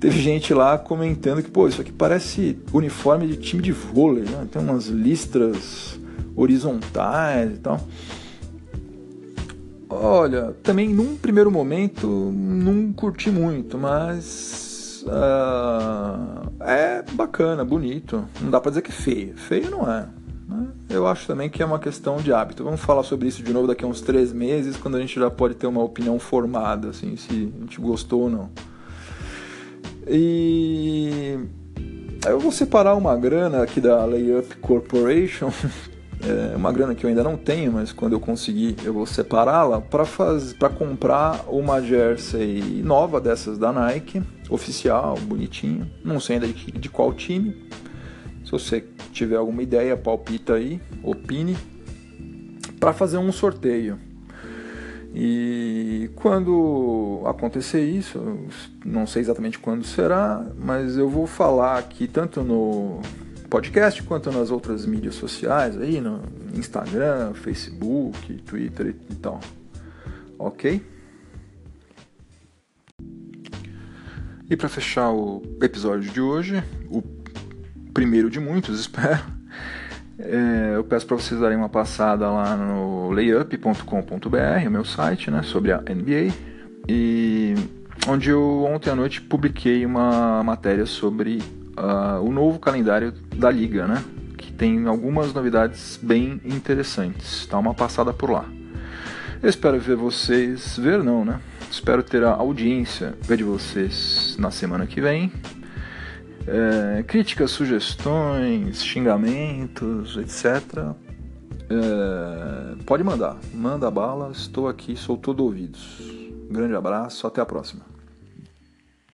Teve 0.00 0.20
gente 0.20 0.52
lá 0.52 0.78
comentando 0.78 1.42
que, 1.42 1.50
pô, 1.50 1.68
isso 1.68 1.80
aqui 1.80 1.92
parece 1.92 2.58
uniforme 2.72 3.26
de 3.26 3.36
time 3.36 3.62
de 3.62 3.70
vôlei, 3.70 4.24
né? 4.24 4.48
Tem 4.50 4.60
umas 4.60 4.86
listras 4.86 5.98
horizontais 6.34 7.52
e 7.52 7.58
tal. 7.58 7.80
Olha, 9.94 10.56
também 10.62 10.88
num 10.88 11.16
primeiro 11.16 11.50
momento 11.50 12.06
não 12.06 12.92
curti 12.94 13.30
muito, 13.30 13.76
mas 13.76 15.04
uh, 15.06 16.50
é 16.60 17.04
bacana, 17.12 17.62
bonito. 17.62 18.24
Não 18.40 18.50
dá 18.50 18.58
pra 18.58 18.70
dizer 18.70 18.80
que 18.80 18.90
é 18.90 18.94
feio. 18.94 19.36
Feio 19.36 19.70
não 19.70 19.82
é. 19.82 20.08
Né? 20.48 20.66
Eu 20.88 21.06
acho 21.06 21.26
também 21.26 21.50
que 21.50 21.62
é 21.62 21.66
uma 21.66 21.78
questão 21.78 22.16
de 22.16 22.32
hábito. 22.32 22.64
Vamos 22.64 22.80
falar 22.80 23.02
sobre 23.02 23.28
isso 23.28 23.42
de 23.42 23.52
novo 23.52 23.66
daqui 23.66 23.84
a 23.84 23.86
uns 23.86 24.00
três 24.00 24.32
meses, 24.32 24.78
quando 24.78 24.96
a 24.96 25.00
gente 25.00 25.20
já 25.20 25.30
pode 25.30 25.56
ter 25.56 25.66
uma 25.66 25.82
opinião 25.82 26.18
formada, 26.18 26.88
assim, 26.88 27.14
se 27.16 27.52
a 27.54 27.60
gente 27.60 27.78
gostou 27.78 28.22
ou 28.22 28.30
não. 28.30 28.50
E 30.08 31.38
eu 32.26 32.40
vou 32.40 32.50
separar 32.50 32.94
uma 32.94 33.14
grana 33.14 33.62
aqui 33.62 33.78
da 33.78 34.04
Layup 34.06 34.56
Corporation 34.56 35.52
é 36.24 36.56
uma 36.56 36.72
grana 36.72 36.94
que 36.94 37.04
eu 37.04 37.08
ainda 37.08 37.24
não 37.24 37.36
tenho, 37.36 37.72
mas 37.72 37.92
quando 37.92 38.12
eu 38.12 38.20
conseguir 38.20 38.76
eu 38.84 38.92
vou 38.92 39.06
separá-la 39.06 39.80
para 39.80 40.04
para 40.58 40.68
comprar 40.68 41.44
uma 41.48 41.80
jersey 41.80 42.82
nova 42.84 43.20
dessas 43.20 43.58
da 43.58 43.72
Nike, 43.72 44.22
oficial, 44.48 45.16
bonitinha. 45.22 45.90
Não 46.04 46.20
sei 46.20 46.36
ainda 46.36 46.48
de, 46.48 46.70
de 46.72 46.88
qual 46.88 47.12
time. 47.12 47.56
Se 48.44 48.52
você 48.52 48.84
tiver 49.12 49.36
alguma 49.36 49.62
ideia, 49.62 49.96
palpita 49.96 50.54
aí, 50.54 50.80
opine 51.02 51.56
para 52.78 52.92
fazer 52.92 53.18
um 53.18 53.32
sorteio. 53.32 53.98
E 55.14 56.10
quando 56.16 57.22
acontecer 57.26 57.84
isso, 57.84 58.18
não 58.84 59.06
sei 59.06 59.20
exatamente 59.20 59.58
quando 59.58 59.84
será, 59.84 60.46
mas 60.58 60.96
eu 60.96 61.08
vou 61.08 61.26
falar 61.26 61.78
aqui 61.78 62.06
tanto 62.06 62.42
no 62.42 63.00
podcast 63.52 64.02
quanto 64.04 64.32
nas 64.32 64.50
outras 64.50 64.86
mídias 64.86 65.14
sociais 65.14 65.78
aí, 65.78 66.00
no 66.00 66.22
Instagram, 66.54 67.34
Facebook, 67.34 68.38
Twitter 68.46 68.94
e 69.10 69.14
tal. 69.16 69.40
Ok? 70.38 70.82
E 74.48 74.56
para 74.56 74.70
fechar 74.70 75.10
o 75.10 75.42
episódio 75.60 76.10
de 76.10 76.18
hoje, 76.18 76.64
o 76.90 77.02
primeiro 77.92 78.30
de 78.30 78.40
muitos, 78.40 78.80
espero, 78.80 79.22
é, 80.18 80.72
eu 80.76 80.84
peço 80.84 81.06
para 81.06 81.18
vocês 81.18 81.38
darem 81.38 81.58
uma 81.58 81.68
passada 81.68 82.30
lá 82.30 82.56
no 82.56 83.10
layup.com.br, 83.10 84.66
o 84.66 84.70
meu 84.70 84.84
site, 84.86 85.30
né, 85.30 85.42
sobre 85.42 85.72
a 85.72 85.78
NBA, 85.82 86.32
e 86.88 87.54
onde 88.08 88.30
eu 88.30 88.64
ontem 88.64 88.88
à 88.88 88.94
noite 88.94 89.20
publiquei 89.20 89.84
uma 89.84 90.42
matéria 90.42 90.86
sobre 90.86 91.61
uh, 91.76 92.22
o 92.22 92.30
novo 92.30 92.58
calendário 92.58 93.12
da 93.36 93.50
liga, 93.50 93.86
né? 93.86 94.02
Que 94.36 94.52
tem 94.52 94.86
algumas 94.86 95.32
novidades 95.32 95.98
bem 96.02 96.40
interessantes. 96.44 97.46
Dá 97.50 97.58
uma 97.58 97.74
passada 97.74 98.12
por 98.12 98.30
lá. 98.30 98.44
Eu 99.42 99.48
espero 99.48 99.78
ver 99.80 99.96
vocês, 99.96 100.76
ver 100.76 101.02
não, 101.02 101.24
né? 101.24 101.40
Espero 101.70 102.02
ter 102.02 102.22
a 102.22 102.32
audiência 102.34 103.14
ver 103.22 103.38
de 103.38 103.44
vocês 103.44 104.36
na 104.38 104.50
semana 104.50 104.86
que 104.86 105.00
vem. 105.00 105.32
É, 106.46 107.02
críticas, 107.04 107.50
sugestões, 107.50 108.84
xingamentos, 108.84 110.16
etc. 110.16 110.94
É, 111.70 112.76
pode 112.84 113.02
mandar, 113.02 113.38
manda 113.54 113.90
bala, 113.90 114.30
estou 114.32 114.68
aqui, 114.68 114.96
sou 114.96 115.16
todo 115.16 115.44
ouvidos. 115.44 116.00
Grande 116.50 116.74
abraço, 116.74 117.26
até 117.26 117.40
a 117.40 117.46
próxima. 117.46 117.91